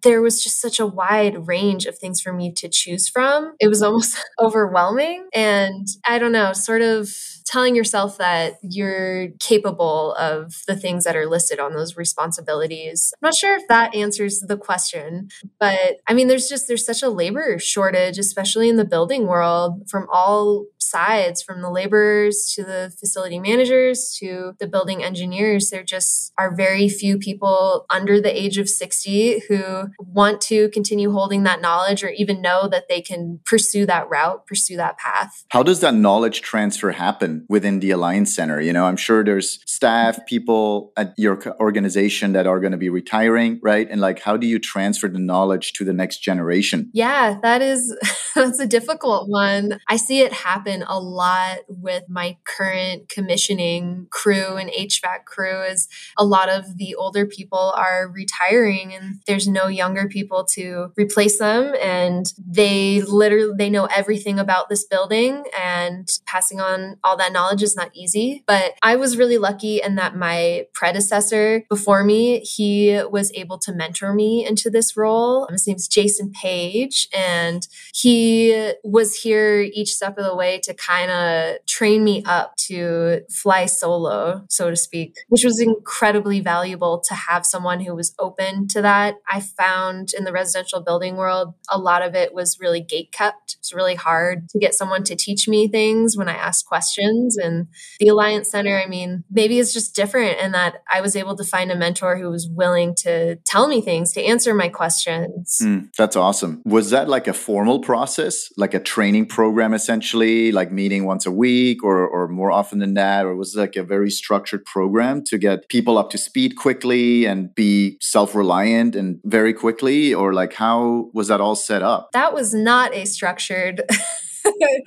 there 0.03 0.21
was 0.21 0.43
just 0.43 0.61
such 0.61 0.79
a 0.79 0.85
wide 0.85 1.47
range 1.47 1.85
of 1.85 1.97
things 1.97 2.21
for 2.21 2.33
me 2.33 2.51
to 2.53 2.69
choose 2.69 3.07
from. 3.07 3.55
It 3.59 3.67
was 3.67 3.81
almost 3.81 4.17
overwhelming. 4.39 5.27
And 5.33 5.87
I 6.05 6.19
don't 6.19 6.31
know, 6.31 6.53
sort 6.53 6.81
of 6.81 7.09
telling 7.45 7.75
yourself 7.75 8.17
that 8.17 8.55
you're 8.61 9.29
capable 9.39 10.13
of 10.13 10.63
the 10.67 10.75
things 10.75 11.03
that 11.03 11.15
are 11.15 11.27
listed 11.27 11.59
on 11.59 11.73
those 11.73 11.97
responsibilities. 11.97 13.13
I'm 13.15 13.27
not 13.27 13.35
sure 13.35 13.55
if 13.55 13.67
that 13.67 13.93
answers 13.93 14.39
the 14.39 14.57
question, 14.57 15.29
but 15.59 15.97
I 16.07 16.13
mean, 16.13 16.27
there's 16.27 16.47
just, 16.47 16.67
there's 16.67 16.85
such 16.85 17.03
a 17.03 17.09
labor 17.09 17.59
shortage, 17.59 18.17
especially 18.17 18.69
in 18.69 18.77
the 18.77 18.85
building 18.85 19.27
world 19.27 19.89
from 19.89 20.07
all 20.11 20.65
sides 20.93 21.41
from 21.41 21.61
the 21.61 21.71
laborers 21.71 22.53
to 22.55 22.63
the 22.63 22.93
facility 22.99 23.39
managers 23.39 24.15
to 24.19 24.53
the 24.59 24.67
building 24.67 25.03
engineers. 25.03 25.71
There 25.71 25.83
just 25.83 26.31
are 26.37 26.55
very 26.55 26.87
few 26.87 27.17
people 27.17 27.85
under 27.89 28.21
the 28.21 28.31
age 28.43 28.59
of 28.59 28.69
60 28.69 29.43
who 29.47 29.87
want 29.97 30.39
to 30.41 30.69
continue 30.69 31.11
holding 31.11 31.43
that 31.43 31.61
knowledge 31.61 32.03
or 32.03 32.09
even 32.09 32.41
know 32.41 32.67
that 32.67 32.87
they 32.89 33.01
can 33.01 33.39
pursue 33.43 33.85
that 33.87 34.07
route, 34.07 34.45
pursue 34.45 34.77
that 34.77 34.97
path. 34.99 35.43
How 35.49 35.63
does 35.63 35.79
that 35.79 35.95
knowledge 35.95 36.41
transfer 36.41 36.91
happen 36.91 37.45
within 37.49 37.79
the 37.79 37.89
Alliance 37.91 38.35
Center? 38.35 38.61
You 38.61 38.73
know, 38.73 38.85
I'm 38.85 38.97
sure 38.97 39.23
there's 39.23 39.59
staff, 39.65 40.23
people 40.27 40.93
at 40.95 41.13
your 41.17 41.41
organization 41.59 42.33
that 42.33 42.45
are 42.45 42.59
going 42.59 42.71
to 42.71 42.77
be 42.77 42.89
retiring, 42.89 43.59
right? 43.63 43.87
And 43.89 43.99
like, 43.99 44.19
how 44.19 44.37
do 44.37 44.45
you 44.45 44.59
transfer 44.59 45.07
the 45.07 45.19
knowledge 45.19 45.73
to 45.73 45.83
the 45.83 45.93
next 45.93 46.19
generation? 46.19 46.91
Yeah, 46.93 47.39
that 47.41 47.61
is 47.61 47.95
that's 48.35 48.59
a 48.59 48.67
difficult 48.67 49.29
one. 49.29 49.79
I 49.87 49.97
see 49.97 50.21
it 50.21 50.33
happen 50.33 50.82
a 50.87 50.99
lot 50.99 51.59
with 51.67 52.03
my 52.09 52.37
current 52.45 53.09
commissioning 53.09 54.07
crew 54.09 54.57
and 54.57 54.69
HVAC 54.69 55.25
crew 55.25 55.61
is 55.63 55.87
a 56.17 56.25
lot 56.25 56.49
of 56.49 56.77
the 56.77 56.95
older 56.95 57.25
people 57.25 57.73
are 57.75 58.07
retiring 58.07 58.93
and 58.93 59.21
there's 59.27 59.47
no 59.47 59.67
younger 59.67 60.07
people 60.07 60.43
to 60.45 60.91
replace 60.97 61.39
them 61.39 61.73
and 61.81 62.33
they 62.45 63.01
literally 63.01 63.53
they 63.57 63.69
know 63.69 63.85
everything 63.85 64.39
about 64.39 64.69
this 64.69 64.85
building 64.85 65.43
and 65.59 66.07
passing 66.25 66.59
on 66.59 66.97
all 67.03 67.17
that 67.17 67.33
knowledge 67.33 67.63
is 67.63 67.75
not 67.75 67.91
easy. 67.93 68.43
But 68.47 68.73
I 68.81 68.95
was 68.95 69.17
really 69.17 69.37
lucky 69.37 69.81
in 69.81 69.95
that 69.95 70.15
my 70.15 70.65
predecessor 70.73 71.63
before 71.69 72.03
me, 72.03 72.39
he 72.39 73.01
was 73.09 73.31
able 73.33 73.57
to 73.59 73.73
mentor 73.73 74.13
me 74.13 74.45
into 74.45 74.69
this 74.69 74.95
role. 74.95 75.47
His 75.51 75.67
name's 75.67 75.87
Jason 75.87 76.31
Page 76.31 77.07
and 77.13 77.67
he 77.93 78.73
was 78.83 79.15
here 79.15 79.61
each 79.61 79.93
step 79.93 80.17
of 80.17 80.25
the 80.25 80.35
way 80.35 80.59
to 80.59 80.72
kind 80.73 81.11
of 81.11 81.65
train 81.65 82.03
me 82.03 82.23
up 82.25 82.55
to 82.57 83.21
fly 83.29 83.65
solo, 83.65 84.45
so 84.49 84.69
to 84.69 84.75
speak, 84.75 85.15
which 85.29 85.43
was 85.43 85.59
incredibly 85.59 86.39
valuable 86.39 87.01
to 87.07 87.13
have 87.13 87.45
someone 87.45 87.79
who 87.79 87.95
was 87.95 88.13
open 88.19 88.67
to 88.69 88.81
that. 88.81 89.15
I 89.29 89.39
found 89.39 90.13
in 90.17 90.23
the 90.23 90.31
residential 90.31 90.81
building 90.81 91.17
world, 91.17 91.53
a 91.69 91.77
lot 91.77 92.01
of 92.01 92.15
it 92.15 92.33
was 92.33 92.59
really 92.59 92.81
gate 92.81 93.11
kept. 93.11 93.57
It's 93.59 93.73
really 93.73 93.95
hard 93.95 94.49
to 94.49 94.59
get 94.59 94.73
someone 94.73 95.03
to 95.05 95.15
teach 95.15 95.47
me 95.47 95.67
things 95.67 96.17
when 96.17 96.29
I 96.29 96.33
ask 96.33 96.65
questions. 96.65 97.37
And 97.37 97.67
the 97.99 98.09
Alliance 98.09 98.49
Center, 98.49 98.79
I 98.79 98.87
mean, 98.87 99.23
maybe 99.31 99.59
it's 99.59 99.73
just 99.73 99.95
different 99.95 100.39
in 100.39 100.51
that 100.51 100.83
I 100.91 101.01
was 101.01 101.15
able 101.15 101.35
to 101.35 101.43
find 101.43 101.71
a 101.71 101.75
mentor 101.75 102.17
who 102.17 102.29
was 102.29 102.47
willing 102.47 102.95
to 102.99 103.35
tell 103.45 103.67
me 103.67 103.81
things, 103.81 104.13
to 104.13 104.23
answer 104.23 104.53
my 104.53 104.69
questions. 104.69 105.59
Mm, 105.61 105.89
that's 105.97 106.15
awesome. 106.15 106.61
Was 106.65 106.89
that 106.91 107.09
like 107.09 107.27
a 107.27 107.33
formal 107.33 107.79
process, 107.79 108.51
like 108.57 108.73
a 108.73 108.79
training 108.79 109.27
program 109.27 109.73
essentially, 109.73 110.51
like 110.51 110.62
meeting 110.71 111.05
once 111.05 111.25
a 111.25 111.31
week 111.31 111.83
or, 111.83 112.07
or 112.07 112.27
more 112.27 112.51
often 112.51 112.79
than 112.79 112.93
that? 112.95 113.25
Or 113.25 113.35
was 113.35 113.55
like 113.55 113.75
a 113.75 113.83
very 113.83 114.09
structured 114.09 114.65
program 114.65 115.23
to 115.25 115.37
get 115.37 115.69
people 115.69 115.97
up 115.97 116.09
to 116.11 116.17
speed 116.17 116.55
quickly 116.55 117.25
and 117.25 117.53
be 117.55 117.97
self 118.01 118.35
reliant 118.35 118.95
and 118.95 119.19
very 119.23 119.53
quickly? 119.53 120.13
Or 120.13 120.33
like 120.33 120.53
how 120.53 121.09
was 121.13 121.27
that 121.27 121.41
all 121.41 121.55
set 121.55 121.81
up? 121.81 122.11
That 122.13 122.33
was 122.33 122.53
not 122.53 122.93
a 122.93 123.05
structured 123.05 123.83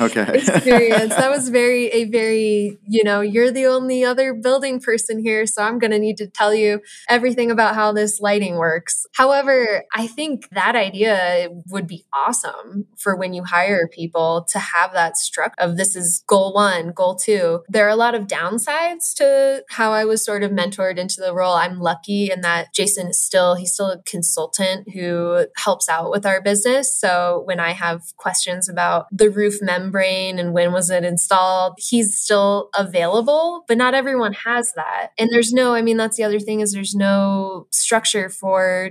okay. 0.01 0.27
experience. 0.35 1.15
That 1.15 1.31
was 1.31 1.49
very 1.49 1.87
a 1.89 2.05
very, 2.05 2.79
you 2.87 3.05
know, 3.05 3.21
you're 3.21 3.51
the 3.51 3.67
only 3.67 4.05
other 4.05 4.35
building 4.35 4.81
person 4.81 5.19
here, 5.19 5.47
so 5.47 5.63
I'm 5.63 5.79
going 5.79 5.91
to 5.91 5.99
need 5.99 6.17
to 6.19 6.27
tell 6.27 6.55
you 6.55 6.81
everything 7.09 7.51
about 7.51 7.75
how 7.75 7.93
this 7.93 8.21
lighting 8.21 8.57
works. 8.57 9.07
However, 9.15 9.85
I 9.95 10.07
think 10.07 10.49
that 10.51 10.77
idea 10.77 11.49
would 11.71 11.87
be 11.87 12.05
awesome 12.13 12.87
for 12.99 13.17
when 13.17 13.33
you 13.33 13.45
hire 13.45 13.89
people 13.89 14.47
to 14.51 14.59
have 14.59 14.93
that 14.93 15.17
struck 15.17 15.55
of 15.59 15.77
this 15.77 15.97
is 15.97 16.23
goal 16.27 16.53
1, 16.53 16.93
goal 16.93 17.17
2. 17.17 17.63
There 17.69 17.87
are 17.87 17.91
a 17.91 17.97
lot 17.97 18.15
of 18.15 18.27
downsides 18.27 19.15
to 19.17 19.65
how 19.71 19.93
I 19.93 20.05
was 20.05 20.25
sort 20.25 20.43
of 20.43 20.51
mentored 20.51 20.99
into 20.99 21.21
the 21.21 21.35
role. 21.35 21.55
I'm 21.55 21.81
lucky 21.81 22.31
in 22.31 22.43
that 22.43 22.75
Jason 22.75 23.09
is 23.09 23.23
still 23.23 23.55
he's 23.55 23.73
still 23.73 23.91
a 23.91 24.03
consultant 24.03 24.93
who 24.93 25.47
helps 25.57 25.89
out 25.89 26.11
with 26.11 26.27
our 26.27 26.41
business. 26.41 26.99
So 26.99 27.43
when 27.47 27.61
I 27.61 27.73
have 27.73 28.03
questions 28.17 28.69
about 28.69 29.07
the 29.11 29.31
root 29.31 29.46
roof 29.47 29.59
membrane 29.63 30.39
and 30.39 30.53
when 30.53 30.73
was 30.73 30.91
it 30.91 31.05
installed. 31.05 31.75
He's 31.79 32.17
still 32.17 32.69
available, 32.77 33.65
but 33.69 33.79
not 33.79 33.95
everyone 33.95 34.33
has 34.33 34.73
that. 34.75 35.11
And 35.19 35.31
there's 35.31 35.53
no, 35.53 35.75
I 35.75 35.83
mean, 35.83 35.97
that's 35.97 36.17
the 36.17 36.25
other 36.25 36.41
thing 36.41 36.61
is 36.61 36.73
there's 36.73 36.95
no 36.95 37.67
structure 37.73 38.29
for 38.29 38.91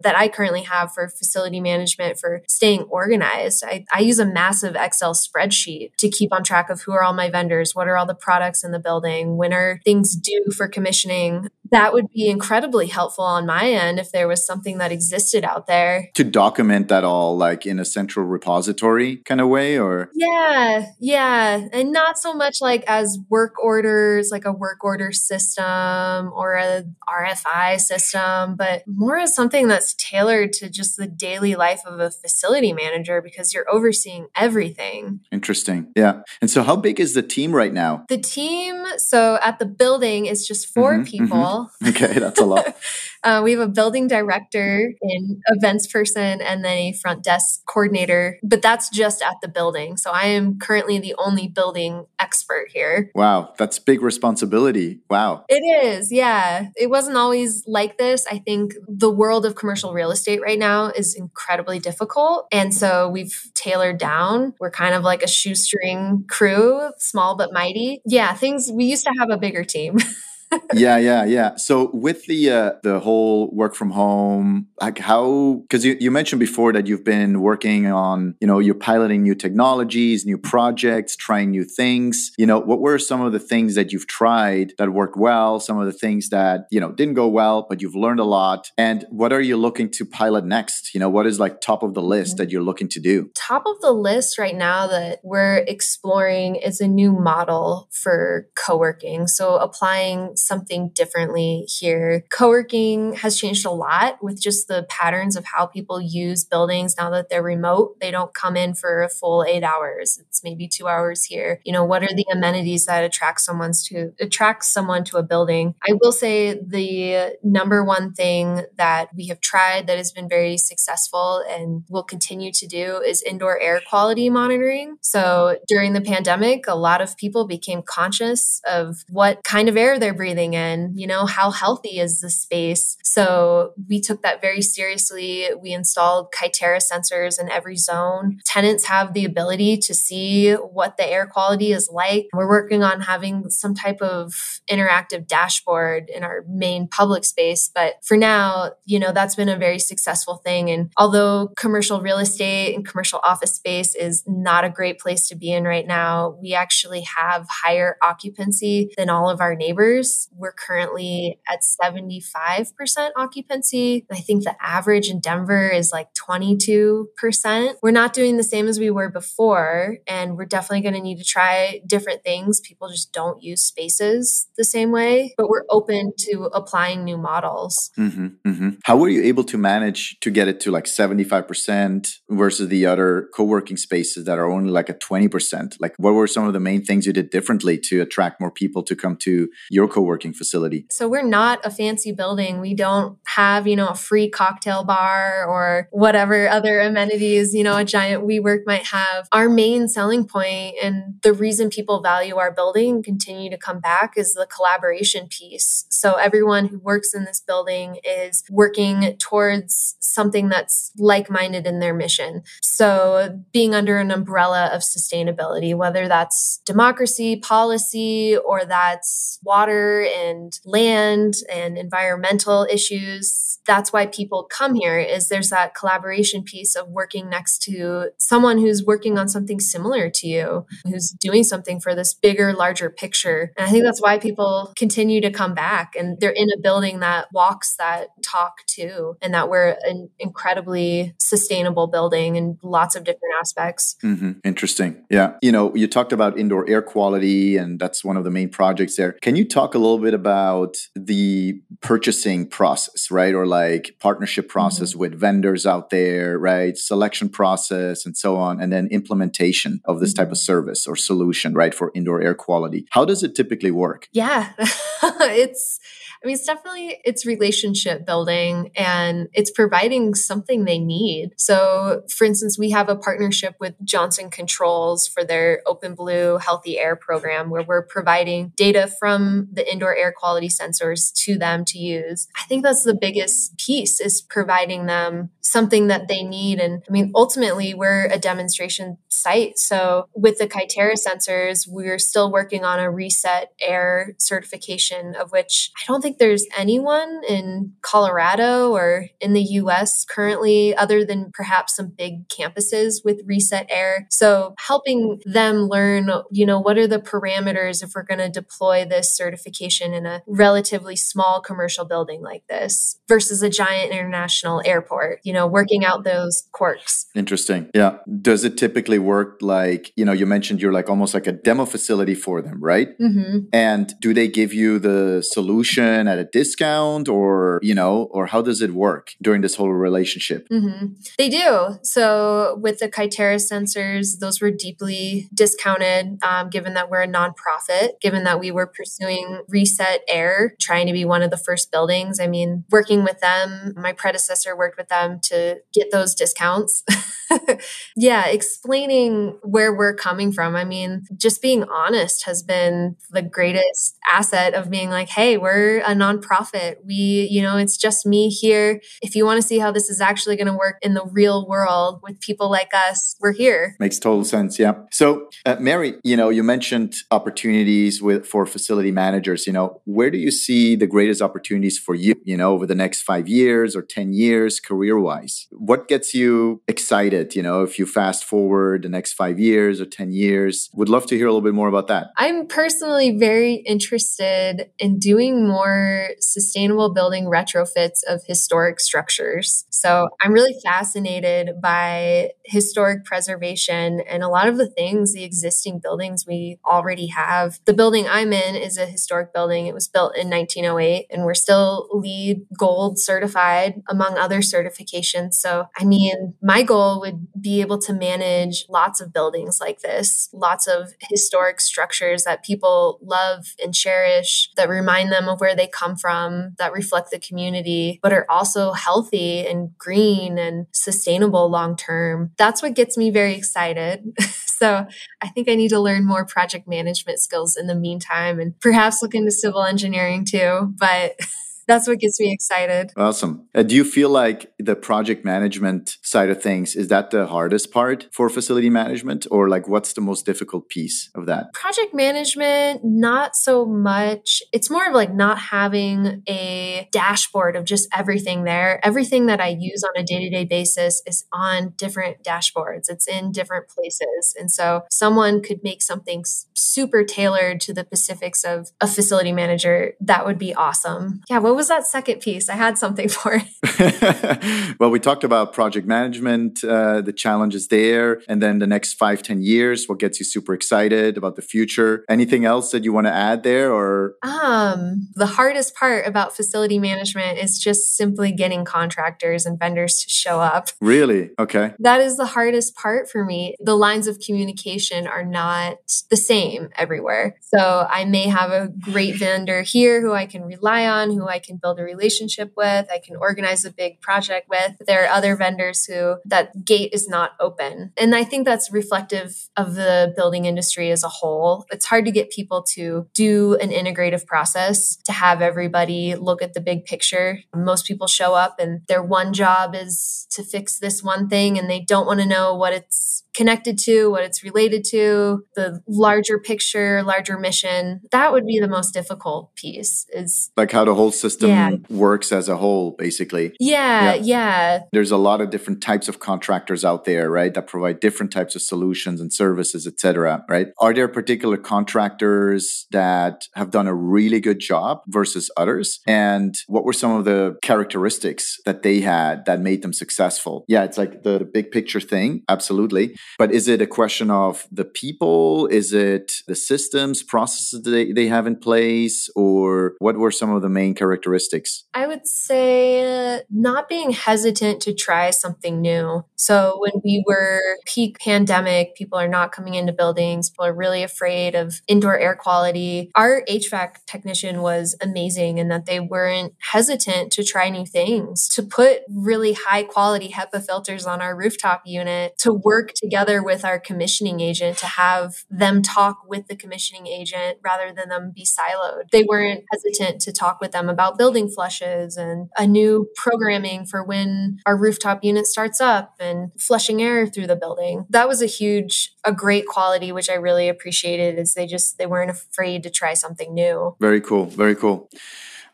that 0.00 0.16
I 0.16 0.28
currently 0.28 0.62
have 0.62 0.92
for 0.92 1.08
facility 1.08 1.60
management 1.60 2.18
for 2.18 2.42
staying 2.48 2.82
organized. 2.82 3.64
I, 3.64 3.84
I, 3.92 4.00
use 4.00 4.18
a 4.18 4.26
massive 4.26 4.76
Excel 4.76 5.14
spreadsheet 5.14 5.96
to 5.96 6.08
keep 6.08 6.32
on 6.32 6.44
track 6.44 6.70
of 6.70 6.82
who 6.82 6.92
are 6.92 7.02
all 7.02 7.14
my 7.14 7.30
vendors, 7.30 7.74
what 7.74 7.88
are 7.88 7.96
all 7.96 8.06
the 8.06 8.14
products 8.14 8.62
in 8.62 8.72
the 8.72 8.78
building, 8.78 9.36
when 9.36 9.52
are 9.52 9.80
things 9.84 10.14
due 10.14 10.50
for 10.54 10.68
commissioning. 10.68 11.48
That 11.72 11.92
would 11.92 12.12
be 12.12 12.28
incredibly 12.28 12.86
helpful 12.86 13.24
on 13.24 13.44
my 13.44 13.68
end 13.68 13.98
if 13.98 14.12
there 14.12 14.28
was 14.28 14.46
something 14.46 14.78
that 14.78 14.92
existed 14.92 15.42
out 15.44 15.66
there. 15.66 16.10
To 16.14 16.22
document 16.22 16.86
that 16.88 17.02
all 17.02 17.36
like 17.36 17.66
in 17.66 17.80
a 17.80 17.84
central 17.84 18.24
repository 18.24 19.16
kind 19.16 19.40
of 19.40 19.48
way 19.48 19.76
or 19.76 20.10
Yeah, 20.14 20.90
yeah. 21.00 21.66
And 21.72 21.90
not 21.90 22.18
so 22.18 22.34
much 22.34 22.60
like 22.60 22.84
as 22.86 23.18
work 23.28 23.54
orders, 23.60 24.30
like 24.30 24.44
a 24.44 24.52
work 24.52 24.84
order 24.84 25.10
system 25.10 26.30
or 26.32 26.54
a 26.54 26.84
RFI 27.08 27.80
system, 27.80 28.54
but 28.54 28.84
more 28.86 29.18
as 29.18 29.34
something 29.34 29.66
that's 29.66 29.85
that's 29.86 29.94
tailored 29.94 30.52
to 30.52 30.68
just 30.68 30.96
the 30.96 31.06
daily 31.06 31.54
life 31.54 31.80
of 31.86 32.00
a 32.00 32.10
facility 32.10 32.72
manager 32.72 33.22
because 33.22 33.54
you're 33.54 33.66
overseeing 33.70 34.26
everything. 34.34 35.20
Interesting. 35.30 35.92
Yeah. 35.94 36.22
And 36.40 36.50
so, 36.50 36.62
how 36.64 36.74
big 36.74 36.98
is 36.98 37.14
the 37.14 37.22
team 37.22 37.54
right 37.54 37.72
now? 37.72 38.04
The 38.08 38.18
team, 38.18 38.84
so 38.96 39.38
at 39.42 39.58
the 39.60 39.66
building, 39.66 40.26
is 40.26 40.46
just 40.46 40.66
4 40.74 40.92
mm-hmm, 40.92 41.02
mm-hmm. 41.02 41.10
people. 41.10 41.36
Mm-hmm. 41.36 41.86
Okay, 41.96 42.18
that's 42.18 42.40
a 42.40 42.44
lot. 42.44 42.76
uh, 43.24 43.40
we 43.42 43.52
have 43.52 43.60
a 43.60 43.68
building 43.68 44.08
director, 44.08 44.92
an 45.00 45.40
events 45.46 45.86
person, 45.86 46.42
and 46.42 46.64
then 46.64 46.76
a 46.76 46.92
front 46.92 47.22
desk 47.22 47.62
coordinator, 47.66 48.38
but 48.42 48.60
that's 48.60 48.90
just 48.90 49.22
at 49.22 49.36
the 49.40 49.48
building. 49.48 49.96
So, 49.96 50.10
I 50.10 50.24
am 50.24 50.58
currently 50.58 50.98
the 50.98 51.14
only 51.16 51.46
building 51.48 52.06
expert 52.18 52.66
here. 52.74 53.10
Wow, 53.14 53.54
that's 53.56 53.78
big 53.78 54.02
responsibility. 54.02 55.00
Wow. 55.08 55.44
It 55.48 55.62
is. 55.86 56.10
Yeah. 56.10 56.70
It 56.76 56.90
wasn't 56.90 57.16
always 57.16 57.62
like 57.66 57.98
this. 57.98 58.26
I 58.30 58.38
think 58.38 58.74
the 58.88 59.10
world 59.10 59.46
of 59.46 59.54
commercial 59.54 59.75
commercial 59.76 59.92
real 59.92 60.10
estate 60.10 60.40
right 60.40 60.58
now 60.58 60.86
is 60.86 61.14
incredibly 61.14 61.78
difficult. 61.78 62.46
And 62.50 62.72
so 62.72 63.10
we've 63.10 63.50
tailored 63.52 63.98
down. 63.98 64.54
We're 64.58 64.70
kind 64.70 64.94
of 64.94 65.02
like 65.02 65.22
a 65.22 65.28
shoestring 65.28 66.24
crew, 66.28 66.92
small 66.96 67.36
but 67.36 67.52
mighty. 67.52 68.00
Yeah, 68.06 68.32
things 68.32 68.70
we 68.72 68.86
used 68.86 69.04
to 69.04 69.12
have 69.18 69.28
a 69.28 69.36
bigger 69.36 69.64
team. 69.64 69.98
yeah, 70.74 70.96
yeah, 70.98 71.24
yeah. 71.24 71.56
So 71.56 71.90
with 71.92 72.26
the 72.26 72.50
uh, 72.50 72.72
the 72.82 73.00
whole 73.00 73.50
work 73.52 73.74
from 73.74 73.90
home, 73.90 74.68
like 74.80 74.98
how? 74.98 75.62
Because 75.62 75.84
you, 75.84 75.96
you 75.98 76.10
mentioned 76.10 76.40
before 76.40 76.72
that 76.72 76.86
you've 76.86 77.04
been 77.04 77.40
working 77.40 77.86
on, 77.86 78.36
you 78.40 78.46
know, 78.46 78.58
you're 78.58 78.74
piloting 78.74 79.22
new 79.22 79.34
technologies, 79.34 80.24
new 80.24 80.38
projects, 80.38 81.16
trying 81.16 81.50
new 81.50 81.64
things. 81.64 82.32
You 82.38 82.46
know, 82.46 82.58
what 82.60 82.80
were 82.80 82.98
some 82.98 83.20
of 83.20 83.32
the 83.32 83.38
things 83.38 83.74
that 83.74 83.92
you've 83.92 84.06
tried 84.06 84.72
that 84.78 84.92
worked 84.92 85.16
well? 85.16 85.60
Some 85.60 85.78
of 85.78 85.86
the 85.86 85.92
things 85.92 86.28
that 86.30 86.66
you 86.70 86.80
know 86.80 86.92
didn't 86.92 87.14
go 87.14 87.28
well, 87.28 87.66
but 87.68 87.82
you've 87.82 87.96
learned 87.96 88.20
a 88.20 88.24
lot. 88.24 88.70
And 88.78 89.04
what 89.10 89.32
are 89.32 89.40
you 89.40 89.56
looking 89.56 89.90
to 89.92 90.04
pilot 90.04 90.44
next? 90.44 90.94
You 90.94 91.00
know, 91.00 91.08
what 91.08 91.26
is 91.26 91.40
like 91.40 91.60
top 91.60 91.82
of 91.82 91.94
the 91.94 92.02
list 92.02 92.32
mm-hmm. 92.32 92.36
that 92.38 92.50
you're 92.50 92.62
looking 92.62 92.88
to 92.88 93.00
do? 93.00 93.30
Top 93.34 93.64
of 93.66 93.80
the 93.80 93.92
list 93.92 94.38
right 94.38 94.56
now 94.56 94.86
that 94.86 95.20
we're 95.22 95.64
exploring 95.66 96.56
is 96.56 96.80
a 96.80 96.88
new 96.88 97.12
model 97.12 97.88
for 97.90 98.48
co-working. 98.54 99.26
So 99.26 99.56
applying 99.56 100.36
something 100.46 100.90
differently 100.90 101.66
here. 101.68 102.24
Co 102.30 102.48
working 102.48 103.14
has 103.14 103.38
changed 103.38 103.66
a 103.66 103.70
lot 103.70 104.22
with 104.22 104.40
just 104.40 104.68
the 104.68 104.86
patterns 104.88 105.36
of 105.36 105.44
how 105.44 105.66
people 105.66 106.00
use 106.00 106.44
buildings 106.44 106.96
now 106.96 107.10
that 107.10 107.28
they're 107.28 107.42
remote. 107.42 107.98
They 108.00 108.10
don't 108.10 108.32
come 108.34 108.56
in 108.56 108.74
for 108.74 109.02
a 109.02 109.08
full 109.08 109.44
eight 109.44 109.62
hours. 109.62 110.18
It's 110.18 110.42
maybe 110.44 110.68
two 110.68 110.86
hours 110.86 111.24
here. 111.24 111.60
You 111.64 111.72
know, 111.72 111.84
what 111.84 112.02
are 112.02 112.14
the 112.14 112.26
amenities 112.30 112.86
that 112.86 113.04
attract 113.04 113.40
someone's 113.40 113.84
to 113.88 114.12
attract 114.20 114.64
someone 114.64 115.04
to 115.04 115.16
a 115.16 115.22
building? 115.22 115.74
I 115.88 115.94
will 116.00 116.12
say 116.12 116.54
the 116.54 117.36
number 117.42 117.84
one 117.84 118.12
thing 118.12 118.62
that 118.76 119.08
we 119.16 119.26
have 119.26 119.40
tried 119.40 119.86
that 119.86 119.98
has 119.98 120.12
been 120.12 120.28
very 120.28 120.58
successful 120.58 121.42
and 121.48 121.84
will 121.88 122.02
continue 122.02 122.52
to 122.52 122.66
do 122.66 123.00
is 123.00 123.22
indoor 123.22 123.58
air 123.60 123.80
quality 123.88 124.30
monitoring. 124.30 124.96
So 125.00 125.58
during 125.66 125.92
the 125.92 126.00
pandemic, 126.00 126.66
a 126.68 126.74
lot 126.74 127.00
of 127.00 127.16
people 127.16 127.46
became 127.46 127.82
conscious 127.82 128.60
of 128.68 129.04
what 129.08 129.42
kind 129.44 129.68
of 129.68 129.76
air 129.76 129.98
they're 129.98 130.14
breathing 130.14 130.25
breathing 130.26 130.54
in? 130.54 130.92
You 130.96 131.06
know, 131.06 131.24
how 131.24 131.52
healthy 131.52 132.00
is 132.00 132.18
the 132.20 132.30
space? 132.30 132.96
So 133.04 133.74
we 133.88 134.00
took 134.00 134.22
that 134.22 134.40
very 134.40 134.60
seriously. 134.60 135.46
We 135.62 135.70
installed 135.72 136.32
Kaiterra 136.32 136.82
sensors 136.82 137.40
in 137.40 137.48
every 137.48 137.76
zone. 137.76 138.40
Tenants 138.44 138.86
have 138.86 139.12
the 139.12 139.24
ability 139.24 139.76
to 139.76 139.94
see 139.94 140.54
what 140.54 140.96
the 140.96 141.08
air 141.08 141.28
quality 141.28 141.70
is 141.70 141.88
like. 141.92 142.26
We're 142.32 142.48
working 142.48 142.82
on 142.82 143.02
having 143.02 143.50
some 143.50 143.76
type 143.76 144.02
of 144.02 144.34
interactive 144.68 145.28
dashboard 145.28 146.10
in 146.10 146.24
our 146.24 146.44
main 146.48 146.88
public 146.88 147.24
space. 147.24 147.70
But 147.72 147.94
for 148.02 148.16
now, 148.16 148.72
you 148.84 148.98
know, 148.98 149.12
that's 149.12 149.36
been 149.36 149.48
a 149.48 149.56
very 149.56 149.78
successful 149.78 150.38
thing. 150.38 150.70
And 150.70 150.90
although 150.96 151.52
commercial 151.56 152.00
real 152.00 152.18
estate 152.18 152.74
and 152.74 152.84
commercial 152.84 153.20
office 153.22 153.52
space 153.52 153.94
is 153.94 154.24
not 154.26 154.64
a 154.64 154.70
great 154.70 154.98
place 154.98 155.28
to 155.28 155.36
be 155.36 155.52
in 155.52 155.62
right 155.62 155.86
now, 155.86 156.36
we 156.42 156.52
actually 156.52 157.02
have 157.02 157.46
higher 157.48 157.96
occupancy 158.02 158.90
than 158.96 159.08
all 159.08 159.30
of 159.30 159.40
our 159.40 159.54
neighbors. 159.54 160.15
We're 160.32 160.52
currently 160.52 161.40
at 161.48 161.60
75% 161.62 163.10
occupancy. 163.16 164.06
I 164.10 164.16
think 164.16 164.44
the 164.44 164.56
average 164.60 165.08
in 165.08 165.20
Denver 165.20 165.68
is 165.68 165.92
like 165.92 166.08
22%. 166.14 167.74
We're 167.82 167.90
not 167.90 168.12
doing 168.12 168.36
the 168.36 168.42
same 168.42 168.68
as 168.68 168.78
we 168.78 168.90
were 168.90 169.08
before, 169.08 169.98
and 170.06 170.36
we're 170.36 170.46
definitely 170.46 170.82
going 170.82 170.94
to 170.94 171.00
need 171.00 171.18
to 171.18 171.24
try 171.24 171.80
different 171.86 172.22
things. 172.22 172.60
People 172.60 172.88
just 172.88 173.12
don't 173.12 173.42
use 173.42 173.62
spaces 173.62 174.48
the 174.56 174.64
same 174.64 174.90
way, 174.90 175.34
but 175.36 175.48
we're 175.48 175.64
open 175.70 176.12
to 176.18 176.44
applying 176.52 177.04
new 177.04 177.16
models. 177.16 177.90
Mm-hmm, 177.98 178.26
mm-hmm. 178.46 178.70
How 178.84 178.96
were 178.96 179.08
you 179.08 179.22
able 179.22 179.44
to 179.44 179.58
manage 179.58 180.18
to 180.20 180.30
get 180.30 180.48
it 180.48 180.60
to 180.60 180.70
like 180.70 180.84
75% 180.84 182.16
versus 182.30 182.68
the 182.68 182.86
other 182.86 183.28
co 183.34 183.44
working 183.44 183.76
spaces 183.76 184.24
that 184.24 184.38
are 184.38 184.50
only 184.50 184.70
like 184.70 184.90
at 184.90 185.00
20%? 185.00 185.76
Like, 185.80 185.94
what 185.98 186.12
were 186.12 186.26
some 186.26 186.46
of 186.46 186.52
the 186.52 186.60
main 186.60 186.84
things 186.84 187.06
you 187.06 187.12
did 187.12 187.30
differently 187.30 187.78
to 187.78 188.00
attract 188.00 188.40
more 188.40 188.50
people 188.50 188.82
to 188.84 188.96
come 188.96 189.16
to 189.16 189.48
your 189.70 189.88
co 189.88 190.02
working 190.06 190.32
facility? 190.32 190.86
So, 190.90 191.08
we're 191.08 191.26
not 191.26 191.60
a 191.64 191.70
fancy 191.70 192.12
building. 192.12 192.60
We 192.60 192.74
don't 192.74 193.18
have, 193.26 193.66
you 193.66 193.76
know, 193.76 193.88
a 193.88 193.94
free 193.94 194.28
cocktail 194.28 194.84
bar 194.84 195.44
or 195.46 195.88
whatever 195.90 196.48
other 196.48 196.80
amenities, 196.80 197.54
you 197.54 197.64
know, 197.64 197.76
a 197.76 197.84
giant 197.84 198.24
WeWork 198.24 198.60
might 198.66 198.86
have. 198.86 199.28
Our 199.32 199.48
main 199.48 199.88
selling 199.88 200.26
point 200.26 200.76
and 200.82 201.16
the 201.22 201.32
reason 201.32 201.70
people 201.70 202.00
value 202.00 202.36
our 202.36 202.52
building 202.52 203.02
continue 203.02 203.50
to 203.50 203.58
come 203.58 203.80
back 203.80 204.14
is 204.16 204.34
the 204.34 204.46
collaboration 204.46 205.28
piece. 205.28 205.86
So, 205.90 206.14
everyone 206.14 206.66
who 206.66 206.78
works 206.78 207.14
in 207.14 207.24
this 207.24 207.40
building 207.40 207.98
is 208.04 208.44
working 208.50 209.16
towards 209.18 209.96
something 210.00 210.48
that's 210.48 210.92
like 210.96 211.30
minded 211.30 211.66
in 211.66 211.80
their 211.80 211.94
mission. 211.94 212.42
So, 212.62 213.42
being 213.52 213.74
under 213.74 213.98
an 213.98 214.10
umbrella 214.10 214.70
of 214.72 214.82
sustainability, 214.82 215.74
whether 215.74 216.08
that's 216.08 216.60
democracy, 216.64 217.36
policy, 217.36 218.36
or 218.36 218.64
that's 218.64 219.38
water 219.42 219.95
and 220.02 220.58
land 220.64 221.36
and 221.52 221.78
environmental 221.78 222.66
issues, 222.70 223.58
that's 223.66 223.92
why 223.92 224.06
people 224.06 224.44
come 224.44 224.74
here 224.74 224.98
is 224.98 225.28
there's 225.28 225.50
that 225.50 225.74
collaboration 225.74 226.42
piece 226.42 226.76
of 226.76 226.88
working 226.88 227.28
next 227.28 227.62
to 227.62 228.10
someone 228.18 228.58
who's 228.58 228.84
working 228.84 229.18
on 229.18 229.28
something 229.28 229.58
similar 229.58 230.08
to 230.10 230.26
you, 230.28 230.66
who's 230.84 231.10
doing 231.10 231.42
something 231.42 231.80
for 231.80 231.94
this 231.94 232.14
bigger, 232.14 232.52
larger 232.52 232.90
picture. 232.90 233.52
And 233.56 233.66
I 233.66 233.70
think 233.70 233.84
that's 233.84 234.00
why 234.00 234.18
people 234.18 234.72
continue 234.76 235.20
to 235.20 235.30
come 235.30 235.54
back 235.54 235.94
and 235.96 236.18
they're 236.20 236.30
in 236.30 236.46
a 236.56 236.60
building 236.60 237.00
that 237.00 237.26
walks 237.32 237.76
that 237.76 238.08
talk 238.22 238.66
too, 238.66 239.16
and 239.20 239.34
that 239.34 239.48
we're 239.48 239.76
an 239.82 240.10
incredibly 240.18 241.14
sustainable 241.18 241.86
building 241.88 242.36
in 242.36 242.58
lots 242.62 242.94
of 242.94 243.04
different 243.04 243.34
aspects. 243.40 243.96
Mm-hmm. 244.02 244.32
Interesting. 244.44 245.04
Yeah. 245.10 245.34
You 245.42 245.52
know, 245.52 245.74
you 245.74 245.88
talked 245.88 246.12
about 246.12 246.38
indoor 246.38 246.68
air 246.68 246.82
quality, 246.82 247.56
and 247.56 247.80
that's 247.80 248.04
one 248.04 248.16
of 248.16 248.24
the 248.24 248.30
main 248.30 248.48
projects 248.48 248.96
there. 248.96 249.12
Can 249.22 249.34
you 249.36 249.44
talk 249.44 249.74
a 249.74 249.78
little 249.86 250.04
bit 250.04 250.14
about 250.14 250.76
the 250.94 251.60
purchasing 251.80 252.48
process, 252.48 253.10
right? 253.10 253.34
Or 253.34 253.46
like 253.46 253.96
partnership 254.00 254.48
process 254.48 254.90
mm-hmm. 254.90 255.00
with 255.00 255.20
vendors 255.20 255.66
out 255.66 255.90
there, 255.90 256.38
right? 256.38 256.76
Selection 256.76 257.28
process 257.28 258.06
and 258.06 258.16
so 258.16 258.36
on, 258.36 258.60
and 258.60 258.72
then 258.72 258.88
implementation 258.90 259.80
of 259.84 260.00
this 260.00 260.12
mm-hmm. 260.12 260.24
type 260.24 260.32
of 260.32 260.38
service 260.38 260.86
or 260.86 260.96
solution, 260.96 261.54
right? 261.54 261.74
For 261.74 261.92
indoor 261.94 262.20
air 262.20 262.34
quality. 262.34 262.86
How 262.90 263.04
does 263.04 263.22
it 263.22 263.34
typically 263.34 263.70
work? 263.70 264.08
Yeah. 264.12 264.52
it's 265.02 265.78
I 266.26 266.28
mean, 266.28 266.34
it's 266.34 266.44
definitely 266.44 267.00
it's 267.04 267.24
relationship 267.24 268.04
building 268.04 268.72
and 268.74 269.28
it's 269.32 269.52
providing 269.52 270.16
something 270.16 270.64
they 270.64 270.80
need. 270.80 271.30
So, 271.36 272.02
for 272.10 272.24
instance, 272.24 272.58
we 272.58 272.70
have 272.70 272.88
a 272.88 272.96
partnership 272.96 273.54
with 273.60 273.76
Johnson 273.84 274.28
Controls 274.28 275.06
for 275.06 275.22
their 275.22 275.62
OpenBlue 275.68 276.40
Healthy 276.42 276.80
Air 276.80 276.96
program 276.96 277.48
where 277.48 277.62
we're 277.62 277.86
providing 277.86 278.52
data 278.56 278.88
from 278.98 279.46
the 279.52 279.72
indoor 279.72 279.94
air 279.94 280.12
quality 280.12 280.48
sensors 280.48 281.14
to 281.22 281.38
them 281.38 281.64
to 281.66 281.78
use. 281.78 282.26
I 282.34 282.42
think 282.48 282.64
that's 282.64 282.82
the 282.82 282.98
biggest 283.00 283.56
piece 283.56 284.00
is 284.00 284.20
providing 284.20 284.86
them 284.86 285.30
something 285.42 285.86
that 285.86 286.08
they 286.08 286.24
need 286.24 286.58
and 286.58 286.82
I 286.88 286.90
mean, 286.90 287.12
ultimately 287.14 287.72
we're 287.72 288.06
a 288.06 288.18
demonstration 288.18 288.98
site. 289.10 289.58
So, 289.58 290.08
with 290.12 290.38
the 290.38 290.48
Kaiterra 290.48 290.94
sensors, 290.94 291.68
we're 291.68 292.00
still 292.00 292.32
working 292.32 292.64
on 292.64 292.80
a 292.80 292.90
reset 292.90 293.52
air 293.60 294.16
certification 294.18 295.14
of 295.14 295.30
which 295.30 295.70
I 295.76 295.86
don't 295.86 296.02
think 296.02 296.15
there's 296.18 296.46
anyone 296.56 297.22
in 297.28 297.72
Colorado 297.82 298.72
or 298.72 299.06
in 299.20 299.32
the 299.32 299.42
US 299.42 300.04
currently, 300.04 300.74
other 300.76 301.04
than 301.04 301.30
perhaps 301.32 301.76
some 301.76 301.88
big 301.88 302.28
campuses 302.28 303.04
with 303.04 303.22
Reset 303.24 303.66
Air. 303.68 304.06
So 304.10 304.54
helping 304.58 305.20
them 305.24 305.68
learn, 305.68 306.10
you 306.30 306.46
know, 306.46 306.60
what 306.60 306.78
are 306.78 306.86
the 306.86 306.98
parameters 306.98 307.82
if 307.82 307.92
we're 307.94 308.02
going 308.02 308.18
to 308.18 308.28
deploy 308.28 308.84
this 308.84 309.16
certification 309.16 309.92
in 309.92 310.06
a 310.06 310.22
relatively 310.26 310.96
small 310.96 311.40
commercial 311.40 311.84
building 311.84 312.22
like 312.22 312.46
this 312.48 312.98
versus 313.08 313.42
a 313.42 313.50
giant 313.50 313.92
international 313.92 314.62
airport, 314.64 315.20
you 315.24 315.32
know, 315.32 315.46
working 315.46 315.84
out 315.84 316.04
those 316.04 316.48
quirks. 316.52 317.06
Interesting. 317.14 317.70
Yeah. 317.74 317.98
Does 318.20 318.44
it 318.44 318.56
typically 318.56 318.98
work 318.98 319.38
like, 319.40 319.92
you 319.96 320.04
know, 320.04 320.12
you 320.12 320.26
mentioned 320.26 320.60
you're 320.60 320.72
like 320.72 320.88
almost 320.88 321.14
like 321.14 321.26
a 321.26 321.32
demo 321.32 321.64
facility 321.64 322.14
for 322.14 322.42
them, 322.42 322.62
right? 322.62 322.98
Mm-hmm. 322.98 323.46
And 323.52 323.94
do 324.00 324.12
they 324.14 324.28
give 324.28 324.52
you 324.52 324.78
the 324.78 325.22
solution? 325.22 326.05
At 326.08 326.18
a 326.18 326.24
discount 326.24 327.08
or 327.08 327.60
you 327.62 327.74
know 327.74 328.04
or 328.10 328.26
how 328.26 328.42
does 328.42 328.62
it 328.62 328.72
work 328.72 329.12
during 329.20 329.42
this 329.42 329.56
whole 329.56 329.72
relationship? 329.72 330.48
Mm-hmm. 330.48 330.94
they 331.18 331.28
do. 331.28 331.78
So 331.82 332.58
with 332.60 332.78
the 332.78 332.88
Kaiterra 332.88 333.36
sensors 333.36 334.18
those 334.20 334.40
were 334.40 334.50
deeply 334.50 335.28
discounted 335.34 336.18
um, 336.22 336.50
given 336.50 336.74
that 336.74 336.90
we're 336.90 337.02
a 337.02 337.08
nonprofit 337.08 338.00
given 338.00 338.24
that 338.24 338.40
we 338.40 338.50
were 338.50 338.66
pursuing 338.66 339.42
reset 339.48 340.02
air 340.08 340.54
trying 340.60 340.86
to 340.86 340.92
be 340.92 341.04
one 341.04 341.22
of 341.22 341.30
the 341.30 341.36
first 341.36 341.70
buildings. 341.70 342.20
I 342.20 342.26
mean 342.26 342.64
working 342.70 343.04
with 343.04 343.20
them 343.20 343.74
my 343.76 343.92
predecessor 343.92 344.56
worked 344.56 344.76
with 344.76 344.88
them 344.88 345.20
to 345.24 345.60
get 345.72 345.90
those 345.90 346.14
discounts 346.14 346.84
yeah 347.96 348.26
explaining 348.26 349.38
where 349.42 349.74
we're 349.74 349.94
coming 349.94 350.32
from 350.32 350.54
i 350.56 350.64
mean 350.64 351.04
just 351.16 351.40
being 351.40 351.64
honest 351.64 352.24
has 352.24 352.42
been 352.42 352.96
the 353.10 353.22
greatest 353.22 353.96
asset 354.10 354.54
of 354.54 354.70
being 354.70 354.90
like 354.90 355.08
hey 355.08 355.36
we're 355.36 355.78
a 355.78 355.94
nonprofit. 355.94 356.76
We, 356.84 357.28
you 357.30 357.42
know, 357.42 357.56
it's 357.56 357.76
just 357.76 358.06
me 358.06 358.28
here. 358.28 358.80
If 359.02 359.14
you 359.14 359.24
want 359.24 359.40
to 359.40 359.46
see 359.46 359.58
how 359.58 359.70
this 359.70 359.88
is 359.88 360.00
actually 360.00 360.36
going 360.36 360.46
to 360.46 360.54
work 360.54 360.78
in 360.82 360.94
the 360.94 361.04
real 361.04 361.46
world 361.46 362.00
with 362.02 362.20
people 362.20 362.50
like 362.50 362.70
us, 362.74 363.16
we're 363.20 363.32
here. 363.32 363.76
Makes 363.78 363.98
total 363.98 364.24
sense. 364.24 364.58
Yeah. 364.58 364.74
So, 364.90 365.28
uh, 365.44 365.56
Mary, 365.60 365.94
you 366.04 366.16
know, 366.16 366.28
you 366.28 366.42
mentioned 366.42 366.94
opportunities 367.10 368.02
with 368.02 368.26
for 368.26 368.46
facility 368.46 368.90
managers. 368.90 369.46
You 369.46 369.52
know, 369.52 369.80
where 369.84 370.10
do 370.10 370.18
you 370.18 370.30
see 370.30 370.76
the 370.76 370.86
greatest 370.86 371.22
opportunities 371.22 371.78
for 371.78 371.94
you? 371.94 372.14
You 372.24 372.36
know, 372.36 372.52
over 372.52 372.66
the 372.66 372.74
next 372.74 373.02
five 373.02 373.28
years 373.28 373.74
or 373.74 373.82
ten 373.82 374.12
years, 374.12 374.60
career 374.60 374.98
wise. 374.98 375.46
What 375.52 375.88
gets 375.88 376.14
you 376.14 376.62
excited? 376.68 377.25
You 377.34 377.42
know, 377.42 377.62
if 377.62 377.78
you 377.78 377.86
fast 377.86 378.24
forward 378.24 378.82
the 378.82 378.88
next 378.88 379.14
five 379.14 379.38
years 379.38 379.80
or 379.80 379.86
ten 379.86 380.12
years, 380.12 380.70
would 380.74 380.88
love 380.88 381.06
to 381.06 381.16
hear 381.16 381.26
a 381.26 381.30
little 381.30 381.42
bit 381.42 381.54
more 381.54 381.68
about 381.68 381.88
that. 381.88 382.08
I'm 382.16 382.46
personally 382.46 383.16
very 383.18 383.54
interested 383.54 384.70
in 384.78 384.98
doing 384.98 385.48
more 385.48 386.10
sustainable 386.20 386.92
building 386.92 387.24
retrofits 387.24 388.00
of 388.08 388.22
historic 388.26 388.80
structures. 388.80 389.64
So 389.70 390.08
I'm 390.20 390.32
really 390.32 390.54
fascinated 390.64 391.60
by 391.60 392.30
historic 392.44 393.04
preservation 393.04 394.00
and 394.00 394.22
a 394.22 394.28
lot 394.28 394.48
of 394.48 394.56
the 394.56 394.68
things, 394.68 395.12
the 395.12 395.24
existing 395.24 395.80
buildings 395.80 396.26
we 396.26 396.58
already 396.64 397.06
have. 397.08 397.58
The 397.64 397.74
building 397.74 398.06
I'm 398.08 398.32
in 398.32 398.54
is 398.54 398.76
a 398.76 398.86
historic 398.86 399.32
building. 399.32 399.66
It 399.66 399.74
was 399.74 399.88
built 399.88 400.16
in 400.16 400.30
1908 400.30 401.06
and 401.10 401.24
we're 401.24 401.34
still 401.34 401.88
LEED 401.92 402.46
gold 402.58 402.98
certified 402.98 403.82
among 403.88 404.16
other 404.18 404.40
certifications. 404.40 405.34
So, 405.34 405.68
I 405.76 405.84
mean, 405.84 406.34
my 406.42 406.62
goal 406.62 407.00
would 407.06 407.28
be 407.40 407.60
able 407.60 407.78
to 407.78 407.92
manage 407.92 408.66
lots 408.68 409.00
of 409.00 409.12
buildings 409.12 409.60
like 409.60 409.80
this, 409.80 410.28
lots 410.32 410.66
of 410.66 410.92
historic 411.00 411.60
structures 411.60 412.24
that 412.24 412.44
people 412.44 412.98
love 413.02 413.54
and 413.62 413.74
cherish 413.74 414.50
that 414.56 414.68
remind 414.68 415.10
them 415.12 415.28
of 415.28 415.40
where 415.40 415.54
they 415.54 415.66
come 415.66 415.96
from, 415.96 416.54
that 416.58 416.72
reflect 416.72 417.10
the 417.10 417.18
community, 417.18 418.00
but 418.02 418.12
are 418.12 418.26
also 418.28 418.72
healthy 418.72 419.46
and 419.46 419.76
green 419.78 420.38
and 420.38 420.66
sustainable 420.72 421.48
long 421.48 421.76
term. 421.76 422.32
That's 422.36 422.62
what 422.62 422.74
gets 422.74 422.96
me 422.96 423.10
very 423.10 423.34
excited. 423.34 424.04
So 424.56 424.86
I 425.20 425.28
think 425.28 425.50
I 425.50 425.54
need 425.54 425.68
to 425.68 425.80
learn 425.80 426.06
more 426.06 426.24
project 426.24 426.66
management 426.66 427.20
skills 427.20 427.56
in 427.56 427.66
the 427.66 427.74
meantime 427.74 428.40
and 428.40 428.58
perhaps 428.58 429.02
look 429.02 429.14
into 429.14 429.30
civil 429.30 429.62
engineering 429.62 430.24
too. 430.24 430.72
But 430.78 431.20
that's 431.66 431.88
what 431.88 431.98
gets 431.98 432.20
me 432.20 432.32
excited. 432.32 432.92
Awesome. 432.96 433.48
Uh, 433.54 433.62
do 433.62 433.74
you 433.74 433.84
feel 433.84 434.10
like 434.10 434.52
the 434.58 434.76
project 434.76 435.24
management 435.24 435.96
side 436.02 436.30
of 436.30 436.42
things 436.42 436.76
is 436.76 436.88
that 436.88 437.10
the 437.10 437.26
hardest 437.26 437.72
part 437.72 438.08
for 438.12 438.28
facility 438.28 438.70
management 438.70 439.26
or 439.30 439.48
like 439.48 439.68
what's 439.68 439.92
the 439.92 440.00
most 440.00 440.24
difficult 440.24 440.68
piece 440.68 441.10
of 441.14 441.26
that? 441.26 441.52
Project 441.52 441.94
management 441.94 442.82
not 442.84 443.36
so 443.36 443.66
much. 443.66 444.42
It's 444.52 444.70
more 444.70 444.86
of 444.88 444.94
like 444.94 445.12
not 445.12 445.38
having 445.38 446.22
a 446.28 446.88
dashboard 446.92 447.56
of 447.56 447.64
just 447.64 447.88
everything 447.96 448.44
there. 448.44 448.80
Everything 448.84 449.26
that 449.26 449.40
I 449.40 449.56
use 449.58 449.82
on 449.82 450.00
a 450.00 450.04
day-to-day 450.04 450.44
basis 450.44 451.02
is 451.06 451.24
on 451.32 451.74
different 451.76 452.22
dashboards. 452.22 452.88
It's 452.88 453.08
in 453.08 453.32
different 453.32 453.68
places. 453.68 454.34
And 454.38 454.50
so 454.50 454.82
someone 454.90 455.42
could 455.42 455.60
make 455.62 455.82
something 455.82 456.24
super 456.54 457.04
tailored 457.04 457.60
to 457.62 457.72
the 457.72 457.84
specifics 457.84 458.44
of 458.44 458.70
a 458.80 458.86
facility 458.86 459.32
manager. 459.32 459.94
That 460.00 460.26
would 460.26 460.38
be 460.38 460.54
awesome. 460.54 461.22
Yeah, 461.28 461.38
what 461.38 461.55
was 461.56 461.68
that 461.68 461.86
second 461.86 462.20
piece? 462.20 462.48
I 462.48 462.54
had 462.54 462.78
something 462.78 463.08
for 463.16 463.42
it. 463.42 464.76
well, 464.80 464.90
we 464.90 465.00
talked 465.00 465.24
about 465.24 465.52
project 465.52 465.86
management, 465.86 466.62
uh, 466.62 467.00
the 467.00 467.12
challenges 467.12 467.68
there, 467.68 468.22
and 468.28 468.42
then 468.42 468.58
the 468.58 468.66
next 468.66 468.94
five, 468.94 469.22
ten 469.22 469.42
years, 469.42 469.88
what 469.88 469.98
gets 469.98 470.20
you 470.20 470.24
super 470.24 470.54
excited 470.54 471.16
about 471.16 471.36
the 471.36 471.42
future. 471.42 472.04
Anything 472.08 472.44
else 472.44 472.70
that 472.70 472.84
you 472.84 472.92
want 472.92 473.06
to 473.06 473.12
add 473.12 473.42
there 473.42 473.72
or? 473.72 474.16
Um, 474.22 475.08
the 475.14 475.26
hardest 475.26 475.74
part 475.74 476.06
about 476.06 476.36
facility 476.36 476.78
management 476.78 477.38
is 477.38 477.58
just 477.58 477.96
simply 477.96 478.32
getting 478.32 478.64
contractors 478.64 479.46
and 479.46 479.58
vendors 479.58 479.96
to 480.04 480.10
show 480.10 480.40
up. 480.40 480.68
Really? 480.80 481.30
Okay. 481.38 481.72
That 481.78 482.00
is 482.00 482.16
the 482.16 482.26
hardest 482.26 482.76
part 482.76 483.10
for 483.10 483.24
me. 483.24 483.54
The 483.60 483.76
lines 483.76 484.06
of 484.06 484.20
communication 484.20 485.06
are 485.06 485.24
not 485.24 485.78
the 486.10 486.16
same 486.16 486.68
everywhere. 486.76 487.38
So 487.42 487.86
I 487.88 488.04
may 488.04 488.24
have 488.28 488.50
a 488.50 488.68
great 488.68 489.16
vendor 489.16 489.62
here 489.62 490.00
who 490.00 490.12
I 490.12 490.26
can 490.26 490.42
rely 490.42 490.86
on, 490.86 491.10
who 491.10 491.28
I 491.28 491.38
can 491.46 491.56
build 491.56 491.78
a 491.78 491.84
relationship 491.84 492.52
with, 492.56 492.90
I 492.90 492.98
can 492.98 493.16
organize 493.16 493.64
a 493.64 493.70
big 493.70 494.00
project 494.00 494.48
with. 494.48 494.76
There 494.86 495.04
are 495.04 495.08
other 495.08 495.36
vendors 495.36 495.84
who 495.84 496.16
that 496.24 496.64
gate 496.64 496.90
is 496.92 497.08
not 497.08 497.32
open. 497.40 497.92
And 497.96 498.14
I 498.14 498.24
think 498.24 498.44
that's 498.44 498.72
reflective 498.72 499.48
of 499.56 499.74
the 499.74 500.12
building 500.16 500.44
industry 500.44 500.90
as 500.90 501.04
a 501.04 501.08
whole. 501.08 501.66
It's 501.70 501.86
hard 501.86 502.04
to 502.06 502.10
get 502.10 502.30
people 502.30 502.62
to 502.74 503.08
do 503.14 503.56
an 503.56 503.70
integrative 503.70 504.26
process, 504.26 504.96
to 505.04 505.12
have 505.12 505.42
everybody 505.42 506.14
look 506.14 506.42
at 506.42 506.54
the 506.54 506.60
big 506.60 506.84
picture. 506.84 507.40
Most 507.54 507.86
people 507.86 508.06
show 508.06 508.34
up 508.34 508.58
and 508.58 508.82
their 508.88 509.02
one 509.02 509.32
job 509.32 509.74
is 509.74 510.26
to 510.30 510.42
fix 510.42 510.78
this 510.78 511.02
one 511.02 511.28
thing 511.28 511.58
and 511.58 511.70
they 511.70 511.80
don't 511.80 512.06
want 512.06 512.20
to 512.20 512.26
know 512.26 512.54
what 512.54 512.72
it's 512.72 513.22
connected 513.36 513.78
to, 513.78 514.10
what 514.10 514.24
it's 514.24 514.42
related 514.42 514.84
to, 514.84 515.44
the 515.54 515.82
larger 515.86 516.38
picture, 516.38 517.02
larger 517.02 517.38
mission. 517.38 518.00
That 518.10 518.32
would 518.32 518.46
be 518.46 518.58
the 518.58 518.68
most 518.68 518.94
difficult 518.94 519.54
piece 519.54 520.06
is 520.12 520.50
like 520.56 520.72
how 520.72 520.84
the 520.84 520.94
whole 520.94 521.12
system 521.12 521.50
yeah. 521.50 521.76
works 521.90 522.32
as 522.32 522.48
a 522.48 522.56
whole, 522.56 522.92
basically. 522.92 523.54
Yeah, 523.60 524.14
yeah, 524.14 524.22
yeah. 524.22 524.80
There's 524.92 525.10
a 525.10 525.16
lot 525.16 525.40
of 525.40 525.50
different 525.50 525.82
types 525.82 526.08
of 526.08 526.18
contractors 526.18 526.84
out 526.84 527.04
there, 527.04 527.30
right? 527.30 527.52
That 527.52 527.66
provide 527.66 528.00
different 528.00 528.32
types 528.32 528.56
of 528.56 528.62
solutions 528.62 529.20
and 529.20 529.32
services, 529.32 529.86
etc. 529.86 530.44
right? 530.48 530.68
Are 530.78 530.94
there 530.94 531.08
particular 531.08 531.58
contractors 531.58 532.86
that 532.90 533.44
have 533.54 533.70
done 533.70 533.86
a 533.86 533.94
really 533.94 534.40
good 534.40 534.60
job 534.60 535.02
versus 535.08 535.50
others? 535.56 536.00
And 536.06 536.54
what 536.68 536.84
were 536.84 536.94
some 536.94 537.12
of 537.12 537.24
the 537.24 537.56
characteristics 537.62 538.58
that 538.64 538.82
they 538.82 539.00
had 539.00 539.44
that 539.44 539.60
made 539.60 539.82
them 539.82 539.92
successful? 539.92 540.64
Yeah, 540.68 540.84
it's 540.84 540.96
like 540.96 541.22
the, 541.22 541.38
the 541.38 541.44
big 541.44 541.70
picture 541.70 542.00
thing, 542.00 542.42
absolutely. 542.48 543.16
But 543.38 543.52
is 543.52 543.68
it 543.68 543.82
a 543.82 543.86
question 543.86 544.30
of 544.30 544.66
the 544.72 544.84
people? 544.84 545.66
Is 545.66 545.92
it 545.92 546.42
the 546.46 546.54
systems, 546.54 547.22
processes 547.22 547.82
they, 547.82 548.12
they 548.12 548.28
have 548.28 548.46
in 548.46 548.56
place? 548.56 549.28
Or 549.36 549.94
what 549.98 550.16
were 550.16 550.30
some 550.30 550.50
of 550.50 550.62
the 550.62 550.68
main 550.68 550.94
characteristics? 550.94 551.84
I 551.92 552.06
would 552.06 552.26
say 552.26 553.42
not 553.50 553.88
being 553.88 554.10
hesitant 554.10 554.80
to 554.82 554.94
try 554.94 555.30
something 555.30 555.80
new. 555.80 556.24
So 556.36 556.78
when 556.78 557.00
we 557.04 557.24
were 557.26 557.60
peak 557.86 558.18
pandemic, 558.18 558.94
people 558.94 559.18
are 559.18 559.28
not 559.28 559.52
coming 559.52 559.74
into 559.74 559.92
buildings, 559.92 560.50
people 560.50 560.66
are 560.66 560.74
really 560.74 561.02
afraid 561.02 561.54
of 561.54 561.80
indoor 561.88 562.18
air 562.18 562.36
quality. 562.36 563.10
Our 563.14 563.42
HVAC 563.48 564.06
technician 564.06 564.62
was 564.62 564.96
amazing 565.02 565.58
in 565.58 565.68
that 565.68 565.86
they 565.86 566.00
weren't 566.00 566.54
hesitant 566.58 567.32
to 567.32 567.44
try 567.44 567.68
new 567.68 567.86
things, 567.86 568.48
to 568.48 568.62
put 568.62 569.00
really 569.10 569.52
high 569.52 569.82
quality 569.82 570.30
HEPA 570.30 570.64
filters 570.64 571.06
on 571.06 571.20
our 571.20 571.36
rooftop 571.36 571.82
unit, 571.84 572.38
to 572.38 572.52
work 572.52 572.92
together 572.94 573.15
together 573.16 573.42
with 573.42 573.64
our 573.64 573.78
commissioning 573.78 574.40
agent 574.40 574.76
to 574.76 574.86
have 574.86 575.44
them 575.48 575.80
talk 575.80 576.18
with 576.28 576.46
the 576.48 576.56
commissioning 576.56 577.06
agent 577.06 577.58
rather 577.64 577.92
than 577.92 578.10
them 578.10 578.30
be 578.34 578.44
siloed. 578.44 579.10
They 579.10 579.24
weren't 579.24 579.64
hesitant 579.72 580.20
to 580.22 580.32
talk 580.32 580.60
with 580.60 580.72
them 580.72 580.90
about 580.90 581.16
building 581.16 581.48
flushes 581.48 582.18
and 582.18 582.50
a 582.58 582.66
new 582.66 583.08
programming 583.16 583.86
for 583.86 584.04
when 584.04 584.58
our 584.66 584.76
rooftop 584.76 585.24
unit 585.24 585.46
starts 585.46 585.80
up 585.80 586.14
and 586.20 586.50
flushing 586.60 587.00
air 587.00 587.26
through 587.26 587.46
the 587.46 587.56
building. 587.56 588.04
That 588.10 588.28
was 588.28 588.42
a 588.42 588.46
huge, 588.46 589.14
a 589.24 589.32
great 589.32 589.66
quality, 589.66 590.12
which 590.12 590.28
I 590.28 590.34
really 590.34 590.68
appreciated 590.68 591.38
is 591.38 591.54
they 591.54 591.66
just, 591.66 591.96
they 591.96 592.06
weren't 592.06 592.30
afraid 592.30 592.82
to 592.82 592.90
try 592.90 593.14
something 593.14 593.54
new. 593.54 593.96
Very 593.98 594.20
cool. 594.20 594.44
Very 594.46 594.76
cool. 594.76 595.08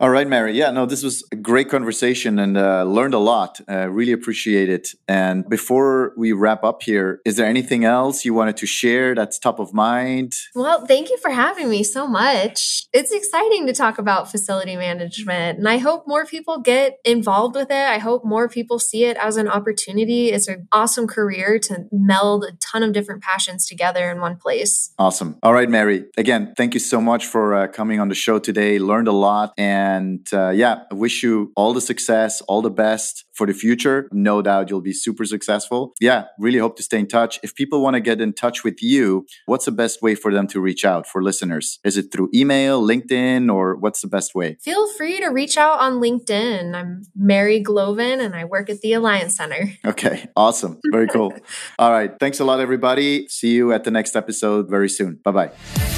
All 0.03 0.11
right, 0.11 0.27
Mary. 0.27 0.53
Yeah, 0.59 0.73
no, 0.73 0.85
this 0.85 1.05
was 1.05 1.23
a 1.31 1.37
great 1.37 1.69
conversation 1.69 2.41
and 2.41 2.57
uh, 2.57 2.83
learned 2.83 3.15
a 3.15 3.21
lot. 3.21 3.61
Uh, 3.71 3.89
really 3.89 4.11
appreciate 4.11 4.69
it. 4.69 4.89
And 5.07 5.49
before 5.49 6.13
we 6.17 6.33
wrap 6.33 6.65
up 6.65 6.83
here, 6.83 7.21
is 7.25 7.37
there 7.37 7.47
anything 7.47 7.85
else 7.85 8.25
you 8.25 8.35
wanted 8.35 8.57
to 8.57 8.67
share 8.67 9.15
that's 9.15 9.39
top 9.39 9.61
of 9.61 9.73
mind? 9.73 10.35
Well, 10.57 10.85
thank 10.87 11.09
you 11.09 11.19
for 11.19 11.31
having 11.31 11.71
me 11.71 11.85
so 11.85 12.09
much. 12.09 12.89
It's 12.93 13.13
exciting 13.13 13.65
to 13.69 13.73
talk 13.73 13.97
about 13.97 14.29
facility 14.29 14.75
management, 14.75 15.59
and 15.59 15.69
I 15.69 15.79
hope 15.79 16.09
more 16.09 16.27
people 16.27 16.59
get 16.59 16.99
involved 17.05 17.55
with 17.55 17.71
it. 17.71 17.87
I 17.89 17.99
hope 17.99 18.25
more 18.25 18.49
people 18.49 18.81
see 18.81 19.05
it 19.05 19.17
as 19.19 19.37
an 19.37 19.47
opportunity. 19.47 20.33
It's 20.33 20.49
an 20.49 20.67
awesome 20.73 21.07
career 21.07 21.61
to 21.61 21.87
meld 21.93 22.43
a 22.43 22.51
ton 22.55 22.83
of 22.83 22.93
different 22.93 23.23
passions 23.23 23.69
together 23.69 24.11
in 24.11 24.21
one 24.21 24.35
place. 24.35 24.93
Awesome. 24.99 25.39
All 25.45 25.53
right, 25.53 25.71
Mary. 25.71 26.07
Again, 26.17 26.55
thank 26.57 26.75
you 26.75 26.81
so 26.81 27.01
much 27.01 27.25
for 27.25 27.55
uh, 27.55 27.69
coming 27.69 28.01
on 28.01 28.09
the 28.09 28.17
show 28.17 28.41
today. 28.41 28.81
Learned 28.81 29.07
a 29.07 29.13
lot 29.13 29.55
and 29.57 29.92
and 29.93 30.27
uh, 30.33 30.51
yeah, 30.51 30.75
I 30.91 30.95
wish 30.95 31.23
you 31.23 31.53
all 31.57 31.73
the 31.73 31.81
success, 31.81 32.41
all 32.43 32.63
the 32.63 32.71
best 32.71 33.25
for 33.35 33.47
the 33.47 33.55
future. 33.55 34.09
No 34.13 34.43
doubt 34.43 34.71
you'll 34.71 34.89
be 34.93 34.93
super 34.93 35.25
successful. 35.25 35.95
Yeah, 36.01 36.25
really 36.39 36.59
hope 36.59 36.77
to 36.77 36.83
stay 36.83 36.99
in 36.99 37.09
touch. 37.09 37.39
If 37.43 37.55
people 37.55 37.83
want 37.83 37.95
to 37.95 38.01
get 38.01 38.21
in 38.21 38.33
touch 38.33 38.65
with 38.65 38.83
you, 38.83 39.27
what's 39.47 39.67
the 39.67 39.73
best 39.73 40.03
way 40.03 40.15
for 40.15 40.33
them 40.33 40.47
to 40.49 40.61
reach 40.61 40.85
out 40.85 41.07
for 41.07 41.23
listeners? 41.23 41.79
Is 41.85 41.97
it 41.97 42.07
through 42.13 42.31
email, 42.35 42.83
LinkedIn, 42.83 43.53
or 43.53 43.77
what's 43.77 44.01
the 44.01 44.09
best 44.09 44.35
way? 44.35 44.57
Feel 44.61 44.91
free 44.97 45.19
to 45.21 45.29
reach 45.29 45.57
out 45.57 45.79
on 45.81 45.95
LinkedIn. 45.95 46.75
I'm 46.75 47.03
Mary 47.15 47.63
Gloven 47.63 48.25
and 48.25 48.35
I 48.35 48.45
work 48.45 48.71
at 48.71 48.81
the 48.81 48.93
Alliance 48.95 49.37
Center. 49.37 49.73
Okay, 49.85 50.29
awesome. 50.37 50.79
Very 50.91 51.09
cool. 51.09 51.35
all 51.79 51.91
right. 51.91 52.13
Thanks 52.19 52.41
a 52.41 52.45
lot, 52.45 52.61
everybody. 52.61 53.27
See 53.29 53.53
you 53.53 53.73
at 53.73 53.85
the 53.85 53.91
next 53.91 54.17
episode 54.17 54.71
very 54.71 54.89
soon. 54.89 55.19
Bye 55.25 55.33
bye. 55.33 55.92